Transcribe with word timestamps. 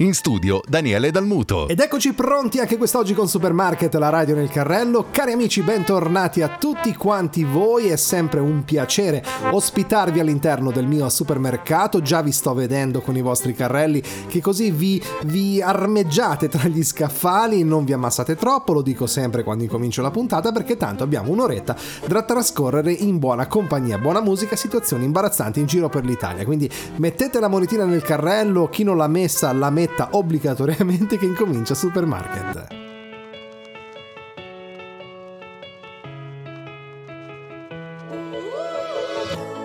In 0.00 0.12
studio 0.12 0.60
Daniele 0.68 1.10
Dalmuto. 1.10 1.68
Ed 1.68 1.80
eccoci 1.80 2.12
pronti 2.12 2.58
anche 2.58 2.76
quest'oggi 2.76 3.14
con 3.14 3.28
Supermarket, 3.28 3.94
la 3.94 4.10
radio 4.10 4.34
nel 4.34 4.50
carrello. 4.50 5.06
Cari 5.10 5.32
amici, 5.32 5.62
bentornati 5.62 6.42
a 6.42 6.58
tutti 6.58 6.94
quanti 6.94 7.44
voi. 7.44 7.86
È 7.86 7.96
sempre 7.96 8.40
un 8.40 8.62
piacere 8.62 9.24
ospitarvi 9.50 10.20
all'interno 10.20 10.70
del 10.70 10.86
mio 10.86 11.08
supermercato. 11.08 12.02
Già 12.02 12.20
vi 12.20 12.30
sto 12.30 12.52
vedendo 12.52 13.00
con 13.00 13.16
i 13.16 13.22
vostri 13.22 13.54
carrelli 13.54 14.02
che 14.26 14.42
così 14.42 14.70
vi, 14.70 15.02
vi 15.24 15.62
armeggiate 15.62 16.50
tra 16.50 16.68
gli 16.68 16.84
scaffali, 16.84 17.64
non 17.64 17.86
vi 17.86 17.94
ammassate 17.94 18.36
troppo, 18.36 18.74
lo 18.74 18.82
dico 18.82 19.06
sempre 19.06 19.44
quando 19.44 19.62
incomincio 19.62 20.02
la 20.02 20.10
puntata 20.10 20.52
perché 20.52 20.76
tanto 20.76 21.04
abbiamo 21.04 21.30
un'oretta 21.30 21.74
da 22.06 22.22
trascorrere 22.22 22.92
in 22.92 23.18
buona 23.18 23.46
compagnia, 23.46 23.96
buona 23.96 24.20
musica, 24.20 24.56
situazioni 24.56 25.06
imbarazzanti 25.06 25.58
in 25.58 25.64
giro 25.64 25.88
per 25.88 26.04
l'Italia. 26.04 26.44
Quindi 26.44 26.70
mettete 26.96 27.40
la 27.40 27.48
monetina 27.48 27.86
nel 27.86 28.02
carrello, 28.02 28.68
chi 28.68 28.82
non 28.82 28.98
l'ha 28.98 29.08
messa 29.08 29.50
la 29.54 29.70
metta 29.86 30.08
obbligatoriamente 30.12 31.16
che 31.16 31.26
incomincia 31.26 31.74
Supermarket. 31.74 32.66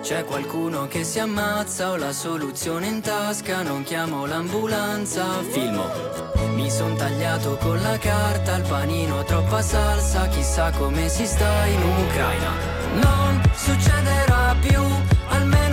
C'è 0.02 0.26
qualcuno 0.26 0.88
che 0.88 1.04
si 1.04 1.20
ammazza, 1.20 1.92
ho 1.92 1.96
la 1.96 2.12
soluzione 2.12 2.88
in 2.88 3.02
tasca, 3.02 3.64
non 3.64 3.84
chiamo 3.84 4.26
l'ambulanza, 4.26 5.42
filmo. 5.42 5.86
Mi 6.54 6.70
son 6.70 6.96
tagliato 6.96 7.58
con 7.58 7.82
la 7.82 7.98
carta, 7.98 8.58
il 8.58 8.64
panino 8.68 9.24
troppa 9.24 9.62
salsa, 9.62 10.28
chissà 10.28 10.72
come 10.72 11.08
si 11.08 11.26
sta 11.26 11.66
in 11.66 11.82
Ucraina. 11.82 12.52
Non 13.02 13.42
succederà 13.54 14.56
più, 14.60 14.82
almeno 15.30 15.71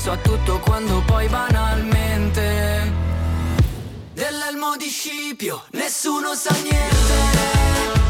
senso 0.00 0.12
a 0.12 0.16
tutto 0.16 0.58
quando 0.60 1.02
poi 1.04 1.28
banalmente 1.28 2.90
dell'elmo 4.14 4.76
di 4.76 4.88
Scipio 4.88 5.64
nessuno 5.72 6.34
sa 6.34 6.54
niente. 6.62 8.09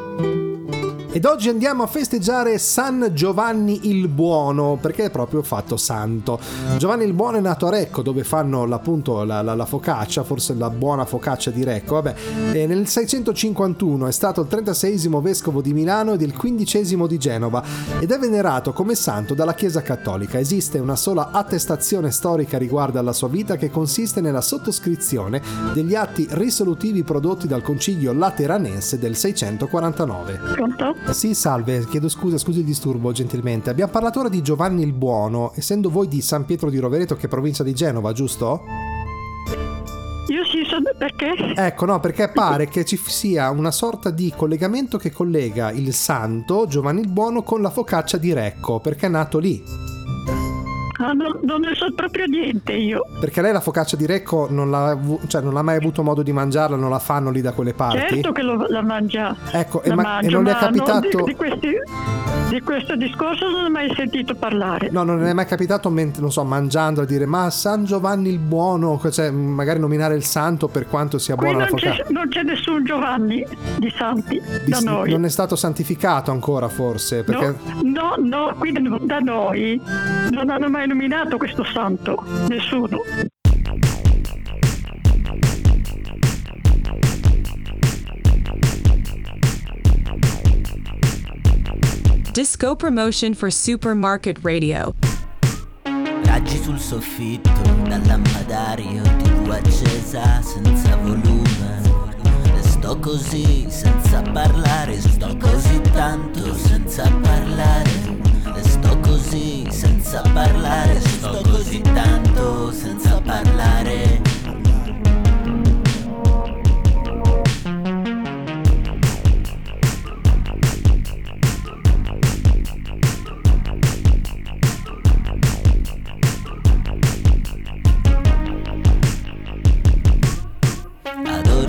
Ed 1.13 1.25
oggi 1.25 1.49
andiamo 1.49 1.83
a 1.83 1.87
festeggiare 1.87 2.57
San 2.57 3.11
Giovanni 3.13 3.89
il 3.89 4.07
Buono, 4.07 4.77
perché 4.79 5.05
è 5.05 5.11
proprio 5.11 5.41
fatto 5.43 5.75
santo. 5.75 6.39
Giovanni 6.77 7.03
il 7.03 7.11
Buono 7.11 7.35
è 7.35 7.41
nato 7.41 7.67
a 7.67 7.69
Recco, 7.69 8.01
dove 8.01 8.23
fanno 8.23 8.63
appunto 8.63 9.25
la, 9.25 9.41
la- 9.41 9.53
la 9.53 9.65
focaccia, 9.65 10.23
forse 10.23 10.53
la 10.53 10.69
buona 10.69 11.03
focaccia 11.03 11.51
di 11.51 11.65
Recco. 11.65 11.95
Vabbè, 11.95 12.15
E 12.53 12.65
nel 12.65 12.87
651 12.87 14.07
è 14.07 14.11
stato 14.13 14.39
il 14.39 14.47
36 14.47 15.09
vescovo 15.21 15.61
di 15.61 15.73
Milano 15.73 16.13
ed 16.13 16.21
il 16.21 16.33
15 16.33 16.95
di 17.07 17.17
Genova 17.17 17.61
ed 17.99 18.09
è 18.09 18.17
venerato 18.17 18.71
come 18.71 18.95
santo 18.95 19.33
dalla 19.33 19.53
Chiesa 19.53 19.81
Cattolica. 19.81 20.39
Esiste 20.39 20.79
una 20.79 20.95
sola 20.95 21.31
attestazione 21.31 22.09
storica 22.11 22.57
riguardo 22.57 22.99
alla 22.99 23.11
sua 23.11 23.27
vita 23.27 23.57
che 23.57 23.69
consiste 23.69 24.21
nella 24.21 24.39
sottoscrizione 24.41 25.41
degli 25.73 25.93
atti 25.93 26.25
risolutivi 26.31 27.03
prodotti 27.03 27.47
dal 27.47 27.61
Concilio 27.61 28.13
Lateranense 28.13 28.97
del 28.97 29.17
649. 29.17 30.39
Pronto? 30.53 30.95
Sì, 31.09 31.35
salve, 31.35 31.85
chiedo 31.87 32.07
scusa, 32.07 32.37
scusi 32.37 32.59
il 32.59 32.65
disturbo 32.65 33.11
gentilmente. 33.11 33.69
Abbiamo 33.69 33.91
parlato 33.91 34.19
ora 34.19 34.29
di 34.29 34.41
Giovanni 34.41 34.83
il 34.83 34.93
Buono, 34.93 35.51
essendo 35.55 35.89
voi 35.89 36.07
di 36.07 36.21
San 36.21 36.45
Pietro 36.45 36.69
di 36.69 36.77
Rovereto, 36.79 37.15
che 37.15 37.25
è 37.25 37.29
provincia 37.29 37.63
di 37.63 37.73
Genova, 37.73 38.13
giusto? 38.13 38.61
Io 40.27 40.45
sì, 40.45 40.63
so 40.63 40.77
perché? 40.97 41.53
Ecco, 41.55 41.85
no, 41.85 41.99
perché 41.99 42.29
pare 42.29 42.67
che 42.69 42.85
ci 42.85 42.95
sia 42.95 43.49
una 43.49 43.71
sorta 43.71 44.09
di 44.09 44.31
collegamento 44.33 44.97
che 44.97 45.11
collega 45.11 45.71
il 45.71 45.93
santo 45.93 46.65
Giovanni 46.67 47.01
il 47.01 47.09
Buono 47.09 47.43
con 47.43 47.61
la 47.61 47.69
focaccia 47.69 48.17
di 48.17 48.31
Recco, 48.31 48.79
perché 48.79 49.07
è 49.07 49.09
nato 49.09 49.39
lì. 49.39 49.61
Ah, 51.03 51.13
non, 51.13 51.39
non 51.43 51.61
ne 51.61 51.73
so 51.75 51.91
proprio 51.95 52.25
niente 52.25 52.73
io. 52.73 53.03
Perché 53.19 53.41
lei 53.41 53.51
la 53.51 53.59
focaccia 53.59 53.95
di 53.95 54.05
Recco 54.05 54.47
non 54.49 54.69
l'ha, 54.69 54.97
cioè, 55.27 55.41
non 55.41 55.57
ha 55.57 55.61
mai 55.63 55.77
avuto 55.77 56.03
modo 56.03 56.21
di 56.21 56.31
mangiarla, 56.31 56.75
non 56.75 56.89
la 56.91 56.99
fanno 56.99 57.31
lì 57.31 57.41
da 57.41 57.53
quelle 57.53 57.73
parti. 57.73 58.13
Certo 58.15 58.31
che 58.31 58.41
lo- 58.43 58.67
la 58.67 58.81
mangia. 58.83 59.35
Ecco, 59.51 59.81
e, 59.81 59.89
la 59.89 59.95
ma- 59.95 60.01
e 60.01 60.05
mangio, 60.05 60.29
non 60.31 60.43
le 60.43 60.49
è 60.51 60.53
ma 60.53 60.59
capitato... 60.59 61.07
di, 61.17 61.23
di 61.23 61.35
questi... 61.35 61.67
Di 62.51 62.59
questo 62.59 62.97
discorso 62.97 63.49
non 63.49 63.63
ho 63.63 63.69
mai 63.69 63.89
sentito 63.95 64.35
parlare. 64.35 64.89
No, 64.91 65.03
non 65.03 65.23
è 65.23 65.31
mai 65.31 65.45
capitato, 65.45 65.87
non 65.89 66.31
so, 66.33 66.43
mangiando 66.43 66.99
a 67.01 67.05
dire 67.05 67.25
ma 67.25 67.49
San 67.49 67.85
Giovanni 67.85 68.27
il 68.27 68.39
buono, 68.39 68.99
cioè 69.09 69.31
magari 69.31 69.79
nominare 69.79 70.15
il 70.15 70.25
santo 70.25 70.67
per 70.67 70.85
quanto 70.89 71.17
sia 71.17 71.35
Qui 71.35 71.45
buona 71.45 71.59
la 71.63 71.67
focaccia. 71.67 72.05
non 72.09 72.27
c'è 72.27 72.43
nessun 72.43 72.83
Giovanni 72.83 73.45
di 73.77 73.89
santi 73.95 74.41
Di- 74.65 74.69
da 74.69 74.79
noi. 74.79 75.11
Non 75.11 75.23
è 75.23 75.29
stato 75.29 75.55
santificato 75.55 76.31
ancora 76.31 76.67
forse, 76.67 77.23
perché 77.23 77.55
No, 77.83 78.15
no, 78.17 78.47
no, 78.49 78.55
qui 78.57 78.73
da 78.73 79.19
noi 79.19 79.79
non 80.31 80.49
hanno 80.49 80.69
mai 80.69 80.87
nominato 80.87 81.37
questo 81.37 81.63
santo, 81.63 82.21
nessuno. 82.49 82.97
Disco 92.33 92.77
promotion 92.77 93.33
for 93.33 93.51
Supermarket 93.51 94.37
Radio. 94.41 94.95
Raggi 96.23 96.63
sul 96.63 96.79
soffitto, 96.79 97.61
dal 97.89 98.01
lampadario, 98.05 99.01
tv 99.01 99.49
accesa 99.49 100.41
senza 100.41 100.95
volume. 100.95 101.81
E 102.55 102.63
sto 102.63 102.97
così 102.99 103.65
senza 103.67 104.21
parlare, 104.21 104.97
sto 105.01 105.35
così 105.35 105.81
tanto 105.91 106.55
senza 106.55 107.03
parlare. 107.21 107.91
E 108.55 108.63
sto 108.63 108.97
così 109.01 109.67
senza 109.69 110.21
parlare, 110.33 111.01
sto 111.01 111.41
così 111.43 111.81
tanto 111.81 112.71
senza 112.71 113.19
parlare. 113.19 114.21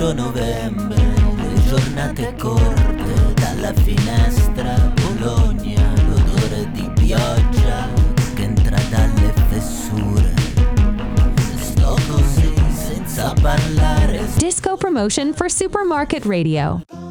Adoro 0.03 0.21
novembre, 0.21 0.95
le 0.97 1.63
giornate 1.65 2.35
corte, 2.37 3.33
dalla 3.35 3.71
finestra 3.71 4.91
Bologna, 4.95 5.93
l'odore 6.05 6.69
di 6.73 6.91
pioggia 6.93 7.87
che 8.35 8.41
entra 8.43 8.75
dalle 8.89 9.33
fessure. 9.47 10.33
Sto 11.55 11.95
così 12.09 12.53
senza 12.73 13.33
parlare, 13.41 14.27
Disco 14.35 14.75
promotion 14.75 15.31
for 15.33 15.49
Supermarket 15.49 16.25
Radio. 16.25 17.02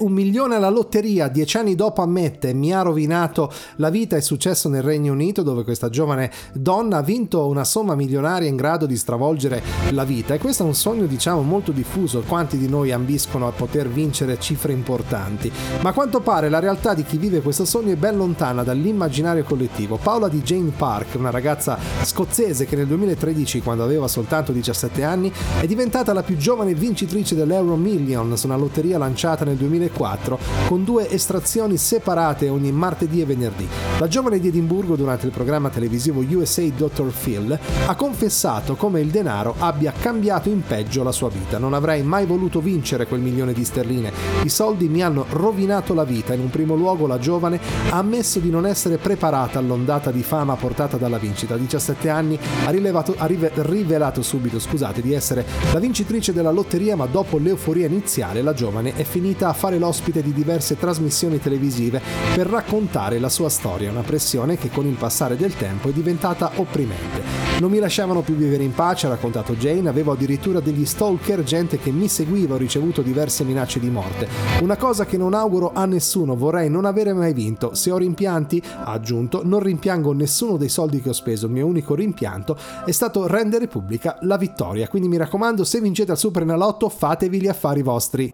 Un 0.00 0.12
milione 0.12 0.56
alla 0.56 0.68
lotteria, 0.68 1.28
dieci 1.28 1.56
anni 1.56 1.74
dopo 1.74 2.02
ammette 2.02 2.52
mi 2.52 2.72
ha 2.72 2.82
rovinato 2.82 3.52
la 3.76 3.90
vita 3.90 4.16
e 4.16 4.20
successo 4.20 4.68
nel 4.68 4.82
Regno 4.82 5.12
Unito 5.12 5.42
dove 5.42 5.62
questa 5.62 5.88
giovane 5.88 6.30
donna 6.52 6.98
ha 6.98 7.02
vinto 7.02 7.46
una 7.46 7.64
somma 7.64 7.94
milionaria 7.94 8.48
in 8.48 8.56
grado 8.56 8.86
di 8.86 8.96
stravolgere 8.96 9.62
la 9.90 10.04
vita 10.04 10.34
e 10.34 10.38
questo 10.38 10.62
è 10.62 10.66
un 10.66 10.74
sogno 10.74 11.06
diciamo 11.06 11.42
molto 11.42 11.72
diffuso, 11.72 12.22
quanti 12.26 12.56
di 12.56 12.68
noi 12.68 12.92
ambiscono 12.92 13.46
a 13.46 13.52
poter 13.52 13.88
vincere 13.88 14.38
cifre 14.40 14.72
importanti, 14.72 15.50
ma 15.82 15.90
a 15.90 15.92
quanto 15.92 16.20
pare 16.20 16.48
la 16.48 16.58
realtà 16.58 16.94
di 16.94 17.04
chi 17.04 17.18
vive 17.18 17.40
questo 17.40 17.64
sogno 17.64 17.92
è 17.92 17.96
ben 17.96 18.16
lontana 18.16 18.62
dall'immaginario 18.62 19.44
collettivo. 19.44 19.96
Paola 19.96 20.28
di 20.28 20.40
Jane 20.42 20.72
Park, 20.76 21.14
una 21.16 21.30
ragazza 21.30 21.78
scozzese 22.02 22.66
che 22.66 22.76
nel 22.76 22.86
2013 22.86 23.60
quando 23.60 23.84
aveva 23.84 24.08
soltanto 24.08 24.52
17 24.52 25.02
anni 25.04 25.32
è 25.60 25.66
diventata 25.66 26.12
la 26.12 26.22
più 26.22 26.36
giovane 26.36 26.74
vincitrice 26.74 27.34
dell'Euro 27.34 27.76
Millions, 27.76 28.42
una 28.42 28.56
lotteria 28.56 28.98
lanciata 28.98 29.44
nel 29.44 29.50
nel 29.56 29.89
2004 29.90 30.38
con 30.68 30.84
due 30.84 31.10
estrazioni 31.10 31.76
separate 31.76 32.48
ogni 32.48 32.72
martedì 32.72 33.20
e 33.20 33.24
venerdì. 33.24 33.68
La 33.98 34.08
giovane 34.08 34.38
di 34.38 34.48
Edimburgo 34.48 34.96
durante 34.96 35.26
il 35.26 35.32
programma 35.32 35.68
televisivo 35.68 36.20
USA 36.20 36.62
Dr. 36.62 37.12
Phil 37.12 37.58
ha 37.86 37.94
confessato 37.94 38.76
come 38.76 39.00
il 39.00 39.08
denaro 39.08 39.54
abbia 39.58 39.92
cambiato 39.92 40.48
in 40.48 40.62
peggio 40.62 41.02
la 41.02 41.12
sua 41.12 41.28
vita. 41.28 41.58
Non 41.58 41.74
avrei 41.74 42.02
mai 42.02 42.24
voluto 42.24 42.60
vincere 42.60 43.06
quel 43.06 43.20
milione 43.20 43.52
di 43.52 43.64
sterline. 43.64 44.12
I 44.44 44.48
soldi 44.48 44.88
mi 44.88 45.02
hanno 45.02 45.26
rovinato 45.30 45.92
la 45.92 46.04
vita. 46.04 46.34
In 46.34 46.40
un 46.40 46.50
primo 46.50 46.74
luogo 46.74 47.06
la 47.06 47.18
giovane 47.18 47.60
ha 47.90 47.98
ammesso 47.98 48.38
di 48.38 48.50
non 48.50 48.66
essere 48.66 48.96
preparata 48.96 49.58
all'ondata 49.58 50.10
di 50.10 50.22
fama 50.22 50.54
portata 50.56 50.96
dalla 50.96 51.18
vincita. 51.18 51.54
A 51.54 51.58
17 51.58 52.08
anni 52.08 52.38
ha, 52.64 52.70
rilevato, 52.70 53.14
ha 53.18 53.26
rive, 53.26 53.50
rivelato 53.56 54.22
subito 54.22 54.58
scusate, 54.58 55.02
di 55.02 55.12
essere 55.12 55.44
la 55.72 55.78
vincitrice 55.78 56.32
della 56.32 56.50
lotteria, 56.50 56.96
ma 56.96 57.06
dopo 57.06 57.38
l'euforia 57.38 57.86
iniziale 57.86 58.42
la 58.42 58.54
giovane 58.54 58.94
è 58.94 59.04
finita 59.04 59.48
a 59.48 59.52
fare 59.52 59.78
l'ospite 59.80 60.22
di 60.22 60.32
diverse 60.32 60.78
trasmissioni 60.78 61.40
televisive 61.40 62.00
per 62.36 62.46
raccontare 62.46 63.18
la 63.18 63.28
sua 63.28 63.48
storia, 63.48 63.90
una 63.90 64.02
pressione 64.02 64.56
che 64.56 64.70
con 64.70 64.86
il 64.86 64.94
passare 64.94 65.34
del 65.36 65.56
tempo 65.56 65.88
è 65.88 65.92
diventata 65.92 66.52
opprimente. 66.56 67.48
Non 67.60 67.70
mi 67.70 67.78
lasciavano 67.78 68.20
più 68.20 68.36
vivere 68.36 68.62
in 68.62 68.72
pace, 68.72 69.06
ha 69.06 69.10
raccontato 69.10 69.54
Jane, 69.54 69.88
avevo 69.88 70.12
addirittura 70.12 70.60
degli 70.60 70.86
stalker, 70.86 71.42
gente 71.42 71.78
che 71.78 71.90
mi 71.90 72.08
seguiva, 72.08 72.54
ho 72.54 72.58
ricevuto 72.58 73.02
diverse 73.02 73.44
minacce 73.44 73.80
di 73.80 73.90
morte. 73.90 74.28
Una 74.62 74.76
cosa 74.76 75.04
che 75.04 75.18
non 75.18 75.34
auguro 75.34 75.72
a 75.74 75.84
nessuno, 75.84 76.36
vorrei 76.36 76.70
non 76.70 76.84
avere 76.84 77.12
mai 77.12 77.34
vinto. 77.34 77.74
Se 77.74 77.90
ho 77.90 77.98
rimpianti, 77.98 78.62
ha 78.84 78.92
aggiunto, 78.92 79.42
non 79.44 79.60
rimpiango 79.60 80.12
nessuno 80.12 80.56
dei 80.56 80.70
soldi 80.70 81.02
che 81.02 81.10
ho 81.10 81.12
speso, 81.12 81.46
il 81.46 81.52
mio 81.52 81.66
unico 81.66 81.94
rimpianto 81.94 82.56
è 82.84 82.92
stato 82.92 83.26
rendere 83.26 83.66
pubblica 83.66 84.16
la 84.22 84.36
vittoria. 84.36 84.88
Quindi 84.88 85.08
mi 85.08 85.16
raccomando, 85.16 85.64
se 85.64 85.80
vincete 85.80 86.12
al 86.12 86.18
Super 86.18 86.44
Nalotto, 86.44 86.88
fatevi 86.88 87.40
gli 87.40 87.48
affari 87.48 87.82
vostri. 87.82 88.30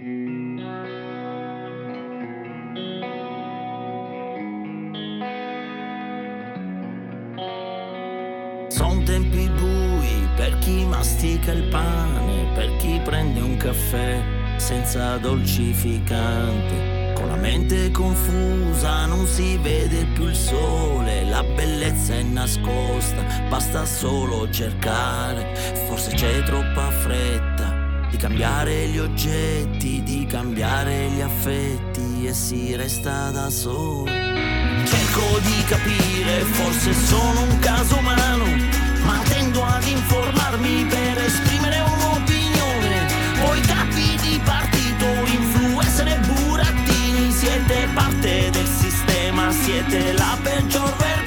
Sono 8.77 9.03
tempi 9.05 9.49
bui 9.49 10.29
per 10.37 10.59
chi 10.59 10.85
mastica 10.85 11.51
il 11.51 11.63
pane, 11.69 12.53
per 12.55 12.77
chi 12.77 13.01
prende 13.03 13.41
un 13.41 13.57
caffè 13.57 14.23
senza 14.59 15.17
dolcificanti. 15.17 17.15
Con 17.15 17.27
la 17.29 17.37
mente 17.37 17.91
confusa 17.91 19.07
non 19.07 19.25
si 19.25 19.57
vede 19.57 20.05
più 20.13 20.27
il 20.27 20.35
sole, 20.35 21.25
la 21.25 21.43
bellezza 21.43 22.17
è 22.17 22.23
nascosta, 22.23 23.25
basta 23.49 23.87
solo 23.87 24.51
cercare. 24.51 25.55
Forse 25.89 26.11
c'è 26.15 26.43
troppa 26.43 26.91
fretta 26.91 28.09
di 28.11 28.19
cambiare 28.19 28.89
gli 28.89 28.99
oggetti, 28.99 30.03
di 30.03 30.27
cambiare 30.27 31.09
gli 31.09 31.23
affetti 31.23 32.27
e 32.27 32.35
si 32.35 32.77
resta 32.77 33.31
da 33.31 33.49
soli. 33.49 34.66
Cerco 34.87 35.39
di 35.41 35.65
capire, 35.65 36.45
forse 36.53 36.95
sono 36.95 37.43
un 37.43 37.59
caso 37.59 37.97
umano, 37.99 38.45
ma 39.05 39.21
tendo 39.29 39.65
ad 39.65 39.87
informarmi 39.87 40.87
per 40.87 41.19
esprimere 41.19 41.81
un'opinione. 41.81 43.07
Voi 43.45 43.61
capi 43.61 44.17
di 44.23 44.41
partito, 44.45 45.07
influencer 45.27 46.09
e 46.09 46.19
burattini, 46.27 47.33
siete 47.33 47.89
parte 47.95 48.51
del 48.51 48.67
sistema, 48.67 49.51
siete 49.51 50.13
la 50.13 50.39
peggior 50.43 50.97
vergogna. 50.97 51.26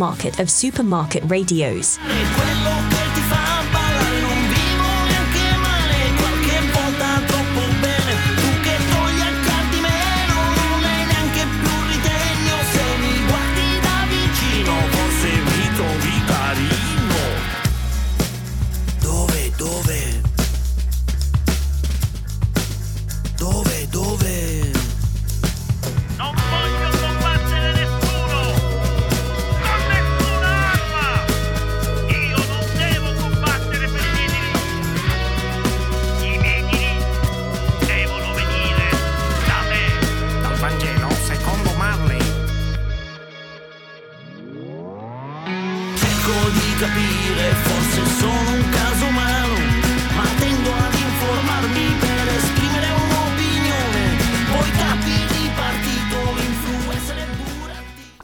Market 0.00 0.40
of 0.40 0.48
supermarket 0.48 1.22
radios. 1.26 1.98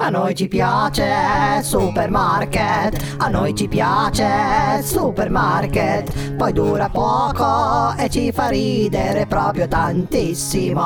A 0.06 0.08
noi 0.08 0.36
ci 0.36 0.46
piace 0.46 1.04
supermarket, 1.62 3.16
a 3.18 3.26
noi 3.26 3.52
ci 3.56 3.66
piace 3.66 4.80
supermarket, 4.80 6.36
poi 6.36 6.52
dura 6.52 6.88
poco 6.88 7.92
e 7.98 8.08
ci 8.08 8.30
fa 8.30 8.46
ridere 8.46 9.26
proprio 9.26 9.66
tantissimo. 9.66 10.80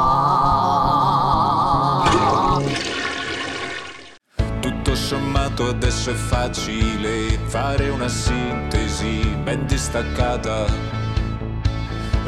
Tutto 4.60 4.94
sommato 4.94 5.68
adesso 5.68 6.12
è 6.12 6.14
facile 6.14 7.38
fare 7.44 7.90
una 7.90 8.08
sintesi 8.08 9.20
ben 9.42 9.66
distaccata. 9.66 10.64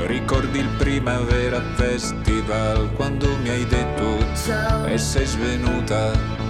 Ricordi 0.05 0.59
il 0.59 0.69
Primavera 0.77 1.63
Festival 1.75 2.93
quando 2.93 3.35
mi 3.39 3.49
hai 3.49 3.65
detto 3.65 4.19
e 4.85 4.99
sei 4.99 5.25
svenuta. 5.25 6.42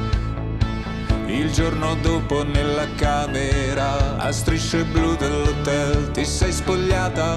Il 1.33 1.51
giorno 1.51 1.95
dopo 1.95 2.45
nella 2.45 2.87
camera 2.95 4.19
a 4.19 4.31
strisce 4.31 4.85
blu 4.85 5.17
dell'hotel 5.17 6.11
ti 6.11 6.27
sei 6.27 6.53
spogliata 6.53 7.37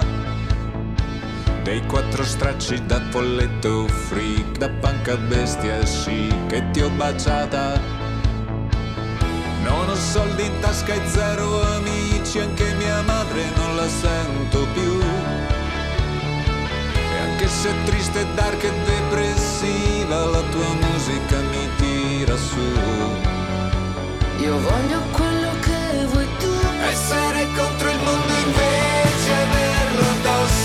dei 1.64 1.82
quattro 1.86 2.26
stracci 2.26 2.86
da 2.86 3.02
folletto 3.10 3.88
freak, 3.88 4.58
da 4.58 4.70
panca 4.70 5.16
bestia 5.16 5.86
sì 5.86 6.28
che 6.48 6.70
ti 6.72 6.82
ho 6.82 6.90
baciata. 6.90 7.80
Non 9.64 9.90
ho 9.90 9.96
soldi 9.96 10.46
in 10.46 10.60
tasca 10.60 10.94
e 10.94 11.02
zero 11.08 11.62
amici, 11.76 12.40
anche 12.40 12.74
mia 12.74 13.02
madre 13.04 13.46
non 13.56 13.78
la 13.78 13.88
sento 13.88 14.68
più. 14.74 15.00
E 17.14 17.18
anche 17.18 17.48
se 17.48 17.70
è 17.70 17.84
triste, 17.86 18.26
dark 18.36 18.62
e 18.62 18.72
depressiva, 18.84 20.26
la 20.26 20.42
tua 20.52 20.74
musica 20.74 21.40
mi 21.40 21.70
tira 21.78 22.36
su. 22.36 23.25
Io 24.46 24.60
voglio 24.60 25.02
quello 25.12 25.50
che 25.60 26.06
vuoi 26.06 26.28
tu. 26.38 26.52
Essere 26.88 27.48
contro 27.56 27.90
il 27.90 27.98
mondo 27.98 28.34
invece 28.46 29.32
averlo 29.32 30.10
addosso 30.12 30.65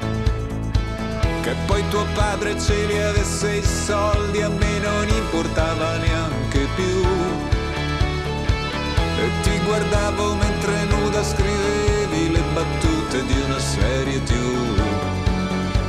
Che 1.41 1.55
poi 1.65 1.83
tuo 1.89 2.05
padre 2.13 2.59
ce 2.59 2.85
li 2.85 3.01
avesse 3.01 3.55
i 3.55 3.63
soldi, 3.63 4.43
a 4.43 4.49
me 4.49 4.77
non 4.77 5.07
importava 5.09 5.97
neanche 5.97 6.67
più. 6.75 7.03
E 9.17 9.29
ti 9.41 9.59
guardavo 9.65 10.35
mentre 10.35 10.83
nuda 10.85 11.23
scrivevi 11.23 12.31
le 12.31 12.43
battute 12.53 13.25
di 13.25 13.41
una 13.41 13.59
serie 13.59 14.21
TV. 14.23 14.81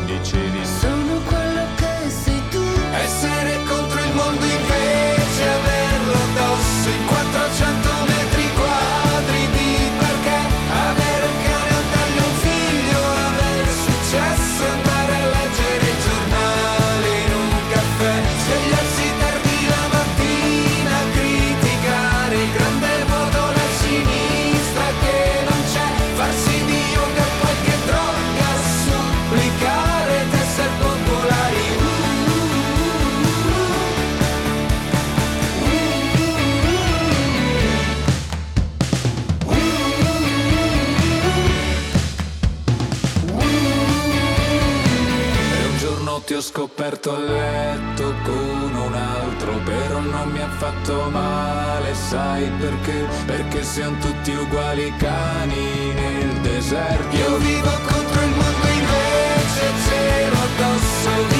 Dicevi 0.06 0.64
Sono 0.80 1.20
quello 1.26 1.64
che 1.76 2.10
sei 2.10 2.42
tu. 2.48 2.64
Essere 3.04 3.62
contro 3.68 4.00
il 4.00 4.14
mondo 4.14 4.44
invece 4.44 5.48
averlo 5.48 6.12
addosso 6.12 6.88
in 6.88 7.06
400 7.06 7.81
ti 46.24 46.34
ho 46.34 46.40
scoperto 46.40 47.14
a 47.14 47.18
letto 47.18 48.14
con 48.22 48.74
un 48.74 48.94
altro, 48.94 49.58
però 49.64 49.98
non 49.98 50.30
mi 50.30 50.40
ha 50.40 50.48
fatto 50.48 51.08
male, 51.10 51.94
sai 51.94 52.48
perché? 52.58 53.06
Perché 53.26 53.62
siamo 53.62 53.98
tutti 53.98 54.30
uguali 54.32 54.92
cani 54.98 55.92
nel 55.94 56.40
deserto. 56.40 57.16
Io 57.16 57.36
vivo 57.38 57.70
contro 57.86 58.22
il 58.22 58.30
mondo 58.30 58.66
invece 58.66 59.72
cielo 59.88 60.36
addosso 60.36 61.31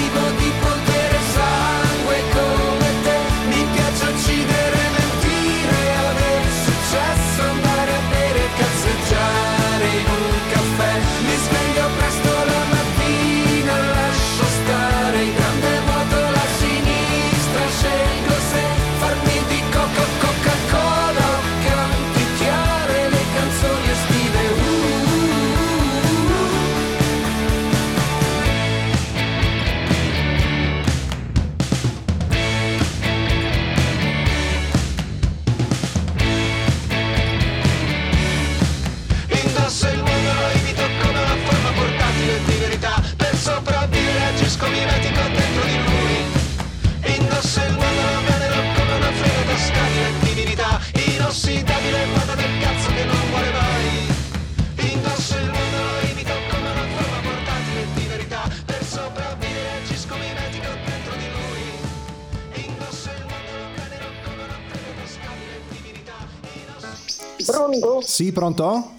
Sì, 68.05 68.33
pronto? 68.33 68.93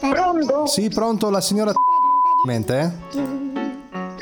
Pronto? 0.00 0.66
Sì, 0.66 0.88
pronto 0.88 1.30
la 1.30 1.40
signora 1.40 1.72
Mente? 2.44 2.98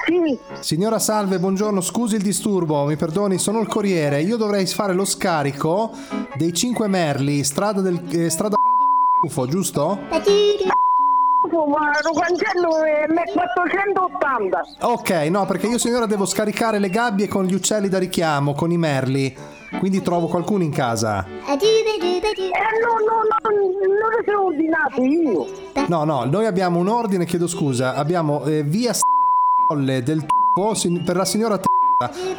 Sì. 0.06 0.38
Signora 0.60 0.98
Salve, 0.98 1.38
buongiorno, 1.38 1.80
scusi 1.80 2.16
il 2.16 2.22
disturbo, 2.22 2.84
mi 2.84 2.96
perdoni, 2.96 3.38
sono 3.38 3.60
il 3.60 3.66
corriere. 3.66 4.22
Io 4.22 4.36
dovrei 4.36 4.66
fare 4.66 4.92
lo 4.92 5.04
scarico 5.04 5.92
dei 6.36 6.52
5 6.52 6.86
merli, 6.88 7.44
strada 7.44 7.80
del 7.80 8.02
eh, 8.10 8.28
strada 8.28 8.56
UFO, 9.24 9.46
giusto? 9.46 9.98
Ma 10.08 11.90
lo 12.02 12.12
cancello 12.18 12.82
è 12.84 13.06
480. 13.32 14.62
Ok, 14.80 15.10
no, 15.30 15.46
perché 15.46 15.66
io 15.66 15.78
signora 15.78 16.06
devo 16.06 16.26
scaricare 16.26 16.78
le 16.78 16.90
gabbie 16.90 17.28
con 17.28 17.44
gli 17.44 17.54
uccelli 17.54 17.88
da 17.88 17.98
richiamo, 17.98 18.54
con 18.54 18.70
i 18.70 18.78
merli. 18.78 19.36
Quindi 19.78 20.02
trovo 20.02 20.26
qualcuno 20.26 20.62
in 20.62 20.70
casa. 20.70 21.24
Eh 21.26 21.56
no, 22.80 22.94
no, 23.06 23.22
no, 23.28 23.50
non 23.50 24.10
le 24.10 24.24
sono 24.24 24.44
ordinato 24.46 25.02
io. 25.02 25.46
No, 25.88 26.04
no, 26.04 26.24
noi 26.24 26.46
abbiamo 26.46 26.78
un 26.78 26.88
ordine, 26.88 27.24
chiedo 27.24 27.46
scusa, 27.46 27.94
abbiamo 27.94 28.44
eh, 28.44 28.62
via 28.62 28.92
Stolle 28.92 30.02
del 30.02 30.24
tuo 30.26 30.74
per 31.04 31.16
la 31.16 31.24
signora 31.24 31.58
T- 31.58 31.68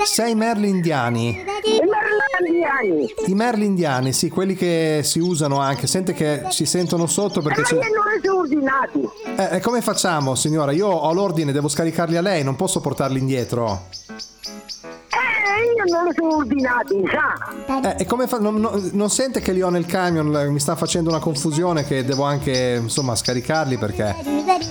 sei 0.04 0.34
merli 0.34 0.68
indiani. 0.68 1.30
I 1.30 1.80
merlandiani. 1.86 3.14
I 3.28 3.34
merli 3.36 3.66
indiani, 3.66 4.12
sì, 4.12 4.28
quelli 4.30 4.56
che 4.56 5.02
si 5.04 5.20
usano 5.20 5.60
anche. 5.60 5.86
Sente 5.86 6.14
che 6.14 6.46
ci 6.50 6.66
sentono 6.66 7.06
sotto 7.06 7.42
perché 7.42 7.62
Ma 7.62 7.70
io 7.70 7.94
non 7.94 8.12
le 8.12 8.20
sono 8.24 8.40
ordinati. 8.40 9.10
Eh, 9.38 9.58
e 9.58 9.60
come 9.60 9.82
facciamo, 9.82 10.34
signora? 10.34 10.72
Io 10.72 10.88
ho 10.88 11.14
l'ordine, 11.14 11.52
devo 11.52 11.68
scaricarli 11.68 12.18
a 12.18 12.22
lei, 12.22 12.44
non 12.44 12.56
posso 12.56 12.82
portarli 12.82 13.20
indietro. 13.20 13.84
Io 15.76 15.94
non 15.94 16.06
le 16.06 16.14
sono 16.16 16.36
ordinati, 16.38 17.04
sa. 17.12 17.90
Eh, 17.96 18.04
e 18.04 18.06
come 18.06 18.28
fa... 18.28 18.40
non, 18.40 18.56
non- 18.56 18.90
non 18.94 19.10
sente 19.10 19.40
che 19.42 19.52
li 19.52 19.62
ho 19.62 19.70
nel 19.70 19.86
camion? 19.86 20.36
eh, 20.36 20.50
Mi 20.50 20.60
sta 20.60 20.76
facendo 20.76 21.10
una 21.10 21.20
confusione 21.20 21.86
che 21.86 22.04
devo 22.06 22.24
anche, 22.24 22.80
insomma, 22.82 23.16
scaricarli 23.16 23.78
perché... 23.78 24.16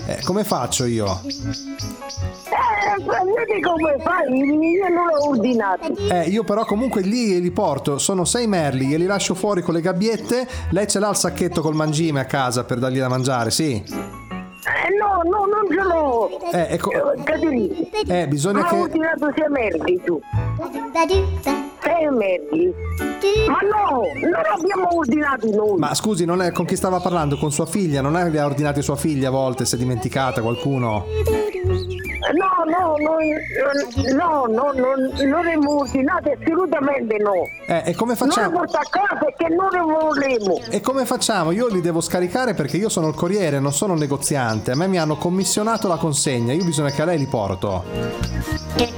Eh, 0.07 0.19
come 0.25 0.45
faccio 0.45 0.85
io? 0.85 1.21
Eh, 1.25 3.05
vedi 3.05 3.61
come 3.62 3.97
fai, 4.03 4.29
io 4.37 4.88
non 4.88 5.07
le 5.07 5.14
ho 5.14 5.29
ordinati. 5.29 5.93
Eh, 6.11 6.29
io 6.29 6.45
però 6.45 6.64
comunque 6.64 7.03
lì 7.03 7.40
li 7.40 7.51
porto, 7.51 7.99
sono 7.99 8.25
sei 8.25 8.47
merli, 8.47 8.87
glieli 8.87 9.07
lascio 9.07 9.35
fuori 9.35 9.62
con 9.62 9.75
le 9.75 9.81
gabbiette, 9.81 10.47
lei 10.71 10.87
ce 10.88 10.99
l'ha 10.99 11.09
il 11.11 11.16
sacchetto 11.16 11.61
col 11.61 11.75
mangime 11.75 12.21
a 12.21 12.25
casa 12.25 12.64
per 12.64 12.79
dargli 12.79 12.99
da 12.99 13.09
mangiare, 13.09 13.51
sì? 13.51 13.83
Eh 14.62 14.90
no, 14.99 15.23
no, 15.25 15.46
non 15.46 15.66
ce 15.70 15.83
l'ho. 15.83 16.29
Eh, 16.53 16.75
ecco- 16.75 16.90
Caterina. 17.25 17.75
Eh, 18.07 18.29
bisogna 18.29 18.61
Ma 18.61 18.68
che- 18.68 18.77
ho 18.77 18.81
ordinato 18.83 19.33
sei 19.35 19.49
merdi 19.49 20.01
tu. 20.05 20.20
Sei 21.83 22.11
merdi. 22.11 22.75
Ma 23.47 23.59
no, 23.69 24.03
non 24.29 24.43
abbiamo 24.53 24.97
ordinati 24.97 25.51
noi. 25.51 25.79
Ma 25.79 25.95
scusi, 25.95 26.25
non 26.25 26.43
è 26.43 26.53
con 26.53 26.64
chi 26.64 26.77
stava 26.77 27.01
parlando? 27.01 27.37
Con 27.37 27.51
sua 27.53 27.66
figlia? 27.66 28.01
Non 28.01 28.16
è 28.16 28.31
che 28.31 28.38
ha 28.38 28.47
ordinati 28.47 28.83
sua 28.83 28.97
figlia 28.97 29.29
a 29.29 29.31
volte, 29.31 29.64
si 29.64 29.75
è 29.75 29.79
dimenticata 29.79 30.40
qualcuno? 30.40 31.05
No, 32.33 32.64
no, 32.64 32.97
no, 32.99 33.16
no, 34.14 34.47
no, 34.47 34.73
non, 34.73 35.11
non 35.27 35.33
abbiamo 35.40 35.79
ordinato 35.79 36.31
assolutamente 36.31 37.16
no. 37.19 37.33
Eh, 37.66 37.83
e 37.87 37.95
come 37.95 38.14
facciamo? 38.14 38.59
porto 38.59 38.77
a 38.77 38.87
casa 38.88 39.16
perché 39.19 39.49
non 39.49 39.69
volevo. 39.87 40.61
E 40.71 40.81
come 40.81 41.07
facciamo? 41.07 41.51
Io 41.51 41.66
li 41.69 41.81
devo 41.81 42.01
scaricare 42.01 42.55
perché 42.55 42.77
io 42.77 42.88
sono 42.88 43.09
il 43.09 43.14
corriere, 43.14 43.59
non 43.59 43.73
sono 43.73 43.95
un 43.95 43.99
negoziante. 43.99 44.71
A 44.73 44.77
me 44.77 44.87
mi 44.87 44.99
hanno 44.99 45.16
commissionato 45.16 45.88
la 45.88 45.97
consegna, 45.97 46.53
io 46.53 46.64
bisogna 46.64 46.90
che 46.90 47.03
a 47.03 47.07
lei 47.07 47.19
li 47.19 47.27
porto. 47.27 47.85
Eh, 48.77 48.93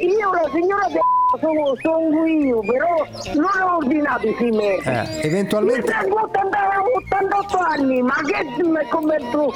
io 0.00 0.32
la 0.32 0.50
signora 0.52 0.88
De 0.88 1.00
sono, 1.40 1.74
sono 1.82 2.26
io, 2.26 2.60
però 2.60 3.06
non 3.34 3.50
ho 3.62 3.76
ordinato 3.76 4.26
i 4.26 4.50
merli. 4.50 4.82
Eh, 4.84 5.20
eventualmente... 5.26 5.90
Io 5.90 5.98
tengo 6.00 6.20
80 6.22 6.56
88 6.96 7.58
anni, 7.58 8.02
ma 8.02 8.14
che 8.24 8.62
mi 8.62 8.86
commetto, 8.88 9.52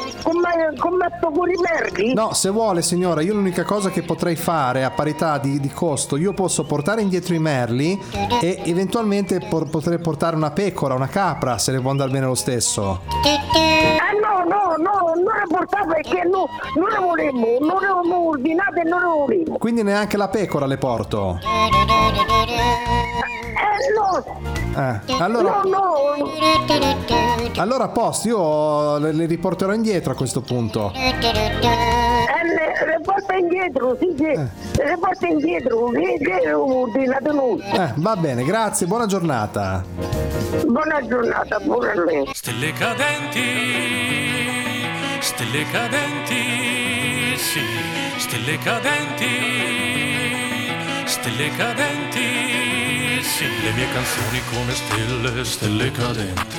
commetto 0.78 1.30
con 1.30 1.48
i 1.48 1.56
merli? 1.56 2.14
No, 2.14 2.32
se 2.32 2.50
vuole 2.50 2.82
signora, 2.82 3.22
io 3.22 3.34
l'unica 3.34 3.64
cosa 3.64 3.90
che 3.90 4.02
potrei 4.02 4.36
fare 4.36 4.84
a 4.84 4.90
parità 4.90 5.38
di, 5.38 5.58
di 5.60 5.70
costo, 5.70 6.16
io 6.16 6.32
posso 6.32 6.64
portare 6.64 7.02
indietro 7.02 7.34
i 7.34 7.38
merli 7.38 7.98
e 8.40 8.60
eventualmente 8.64 9.40
por- 9.48 9.68
potrei 9.68 9.98
portare 9.98 10.36
una 10.36 10.50
pecora, 10.50 10.94
una 10.94 11.08
capra, 11.08 11.58
se 11.58 11.72
le 11.72 11.80
può 11.80 11.90
andare 11.90 12.10
bene 12.10 12.26
lo 12.26 12.34
stesso. 12.34 13.02
Eh 13.24 14.18
no, 14.20 14.44
no, 14.44 14.76
no, 14.76 15.12
non 15.14 15.34
le 15.34 15.46
portavo 15.48 15.92
perché 15.92 16.24
no, 16.24 16.46
non 16.76 16.88
le 16.88 16.98
volevo, 16.98 17.58
non 17.60 17.80
le 17.80 17.86
avevo 17.86 18.28
ordinate 18.28 18.80
e 18.80 18.84
non 18.84 19.00
le 19.00 19.06
volevo. 19.06 19.58
Quindi 19.58 19.82
neanche 19.82 20.16
la 20.16 20.28
pecora 20.28 20.66
le 20.66 20.78
porto. 20.78 21.38
Eh 24.76 24.80
Eh, 24.80 25.00
allora, 25.18 25.62
no, 25.64 25.70
no. 25.70 26.30
allora 27.56 27.84
a 27.84 27.88
posto, 27.88 28.28
io 28.28 28.98
le, 28.98 29.12
le 29.12 29.26
riporterò 29.26 29.72
indietro 29.72 30.12
a 30.12 30.14
questo 30.14 30.40
punto. 30.42 30.92
Eh, 30.94 31.12
le, 31.20 32.86
le 32.86 33.00
porta 33.02 33.34
indietro, 33.34 33.96
sì, 34.00 34.14
sì, 34.16 34.22
le 34.82 34.96
porta 34.98 35.26
indietro, 35.26 35.90
che, 35.90 36.18
che 36.20 37.32
noi. 37.32 37.60
Eh, 37.60 37.92
va 37.96 38.16
bene, 38.16 38.44
grazie, 38.44 38.86
buona 38.86 39.06
giornata. 39.06 39.82
Buona 40.66 41.04
giornata, 41.06 41.58
pure 41.58 41.90
a 41.90 42.04
lei. 42.04 42.30
Stelle 42.32 42.72
cadenti, 42.72 43.42
stelle 45.18 45.64
cadenti, 45.70 47.36
sì, 47.36 47.60
stelle 48.18 48.56
cadenti, 48.58 49.26
stelle 51.40 51.56
cadenti, 51.56 53.22
sì, 53.22 53.44
le 53.62 53.72
mie 53.72 53.86
canzoni 53.94 54.40
come 54.52 54.74
stelle, 54.74 55.44
stelle 55.44 55.90
cadenti, 55.90 56.58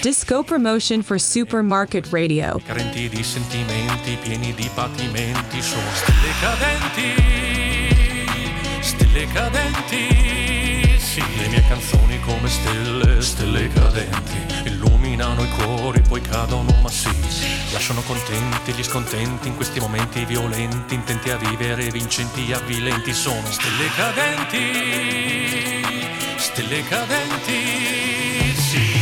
Disco 0.00 0.42
promotion 0.42 1.02
for 1.02 1.20
Supermarket 1.20 2.08
Radio. 2.10 2.58
carenti 2.64 3.10
di 3.10 3.22
sentimenti, 3.22 4.16
pieni 4.22 4.54
di 4.54 4.70
patimenti, 4.72 5.60
sono 5.60 5.90
stelle 5.92 6.32
cadenti, 6.40 7.14
stelle 8.80 9.26
cadenti, 9.26 10.98
sì, 10.98 11.22
le 11.36 11.48
mie 11.48 11.62
canzoni 11.68 12.18
come 12.20 12.48
stelle, 12.48 13.20
stelle 13.20 13.68
cadenti, 13.68 14.38
illuminano 14.64 15.42
i 15.42 15.50
cuori, 15.50 16.00
poi 16.00 16.22
cadono, 16.22 16.74
ma 16.80 16.88
sì, 16.88 17.10
lasciano 17.72 18.02
contenti 18.02 18.72
gli 18.72 18.82
scontenti 18.82 19.48
in 19.48 19.54
questi 19.54 19.80
momenti 19.80 20.24
violenti, 20.24 20.94
intenti 20.94 21.30
a 21.30 21.36
vivere, 21.36 21.90
vincenti, 21.90 22.52
avvilenti, 22.52 23.12
sono 23.12 23.46
stelle 23.50 23.88
cadenti, 23.94 25.82
stelle 26.36 26.82
cadenti, 26.84 28.54
sì. 28.54 28.98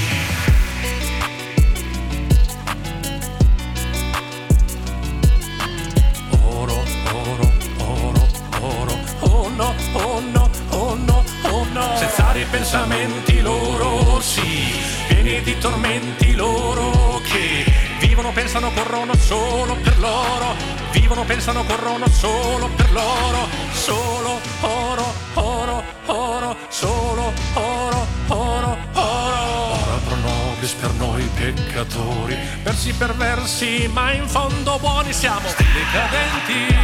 oro, 6.43 6.83
oro, 7.13 7.53
oro, 7.79 8.29
oro, 8.61 8.99
oh 9.21 9.49
no, 9.49 9.75
oh 9.93 10.21
no, 10.21 10.51
oh 10.71 10.95
no, 10.95 11.25
oh 11.43 11.65
no. 11.73 11.97
Senza 11.97 12.33
ripensamenti 12.33 13.41
loro, 13.41 14.21
sì, 14.21 14.75
pieni 15.09 15.41
di 15.43 15.57
tormenti 15.59 16.35
loro 16.35 17.21
che 17.25 17.68
vivono, 17.99 18.33
pensano, 18.33 18.71
corrono 18.73 19.15
solo 19.17 19.77
per 19.77 19.99
loro, 19.99 20.55
vivono, 20.93 21.25
pensano, 21.25 21.65
corrono 21.65 22.09
solo 22.09 22.69
per 22.77 22.93
loro, 22.93 23.49
solo 23.73 24.41
oro, 24.61 25.13
oro, 25.35 25.83
oro, 26.07 26.57
solo 26.69 27.33
oro, 27.55 28.07
oro, 28.29 28.77
oro. 28.93 29.37
Ora 29.81 29.99
pro 30.05 30.17
nobis 30.17 30.73
per 30.73 30.91
noi 30.93 31.29
peccatori, 31.35 32.37
versi 32.63 32.93
perversi, 32.93 33.89
ma 33.93 34.13
in 34.13 34.27
fondo 34.29 34.79
buoni 34.79 35.13
siamo. 35.13 35.49
Stelle 35.49 35.85
cadenti, 35.93 36.75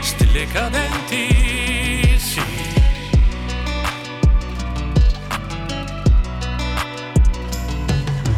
stelle 0.00 0.46
cadenti, 0.46 1.35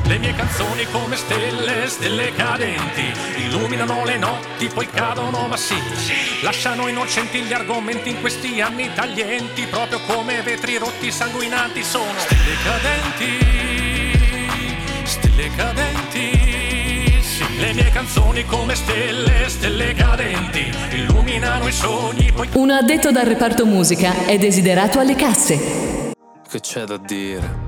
Le 0.09 0.17
mie 0.17 0.35
canzoni 0.35 0.87
come 0.91 1.17
stelle, 1.17 1.87
stelle 1.87 2.33
cadenti, 2.33 3.13
illuminano 3.45 4.07
le 4.07 4.17
notti, 4.17 4.69
poi 4.69 4.89
cadono, 4.89 5.47
ma 5.49 5.57
sì, 5.59 5.75
lasciano 6.41 6.89
innocenti 6.89 7.43
gli 7.43 7.53
argomenti 7.53 8.09
in 8.09 8.21
questi 8.23 8.59
anni 8.63 8.91
taglienti, 8.95 9.67
proprio 9.67 10.01
come 10.07 10.41
vetri 10.41 10.79
rotti 10.79 11.13
sanguinanti 11.13 11.83
sono. 11.85 12.11
Stelle 12.17 12.57
cadenti, 12.65 14.19
stelle 15.05 15.51
cadenti, 15.55 17.21
sì. 17.21 17.59
Le 17.59 17.75
mie 17.75 17.91
canzoni 17.91 18.47
come 18.47 18.75
stelle, 18.77 19.47
stelle 19.51 19.93
cadenti, 19.93 20.73
illuminano 20.93 21.69
i 21.69 21.73
sogni, 21.73 22.33
poi 22.33 22.49
Un 22.55 22.71
addetto 22.71 23.11
dal 23.11 23.27
reparto 23.27 23.67
musica 23.67 24.25
è 24.25 24.39
desiderato 24.39 25.01
alle 25.01 25.15
casse. 25.15 26.13
Che 26.49 26.61
c'è 26.61 26.85
da 26.85 26.97
dire? 26.97 27.68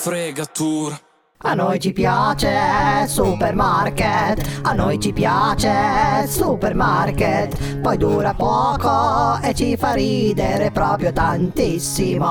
Fregatura. 0.00 0.98
A 1.42 1.52
noi 1.52 1.78
ci 1.78 1.92
piace 1.92 3.06
supermarket, 3.06 4.60
a 4.62 4.72
noi 4.72 4.98
ci 4.98 5.12
piace 5.12 6.26
supermarket, 6.26 7.80
poi 7.80 7.98
dura 7.98 8.32
poco 8.32 9.38
e 9.42 9.52
ci 9.52 9.76
fa 9.76 9.92
ridere 9.92 10.70
proprio 10.70 11.12
tantissimo. 11.12 12.28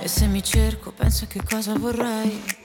E 0.00 0.08
se 0.08 0.26
mi 0.26 0.42
cerco, 0.42 0.92
penso 0.92 1.26
che 1.28 1.42
cosa 1.46 1.74
vorrei. 1.76 2.64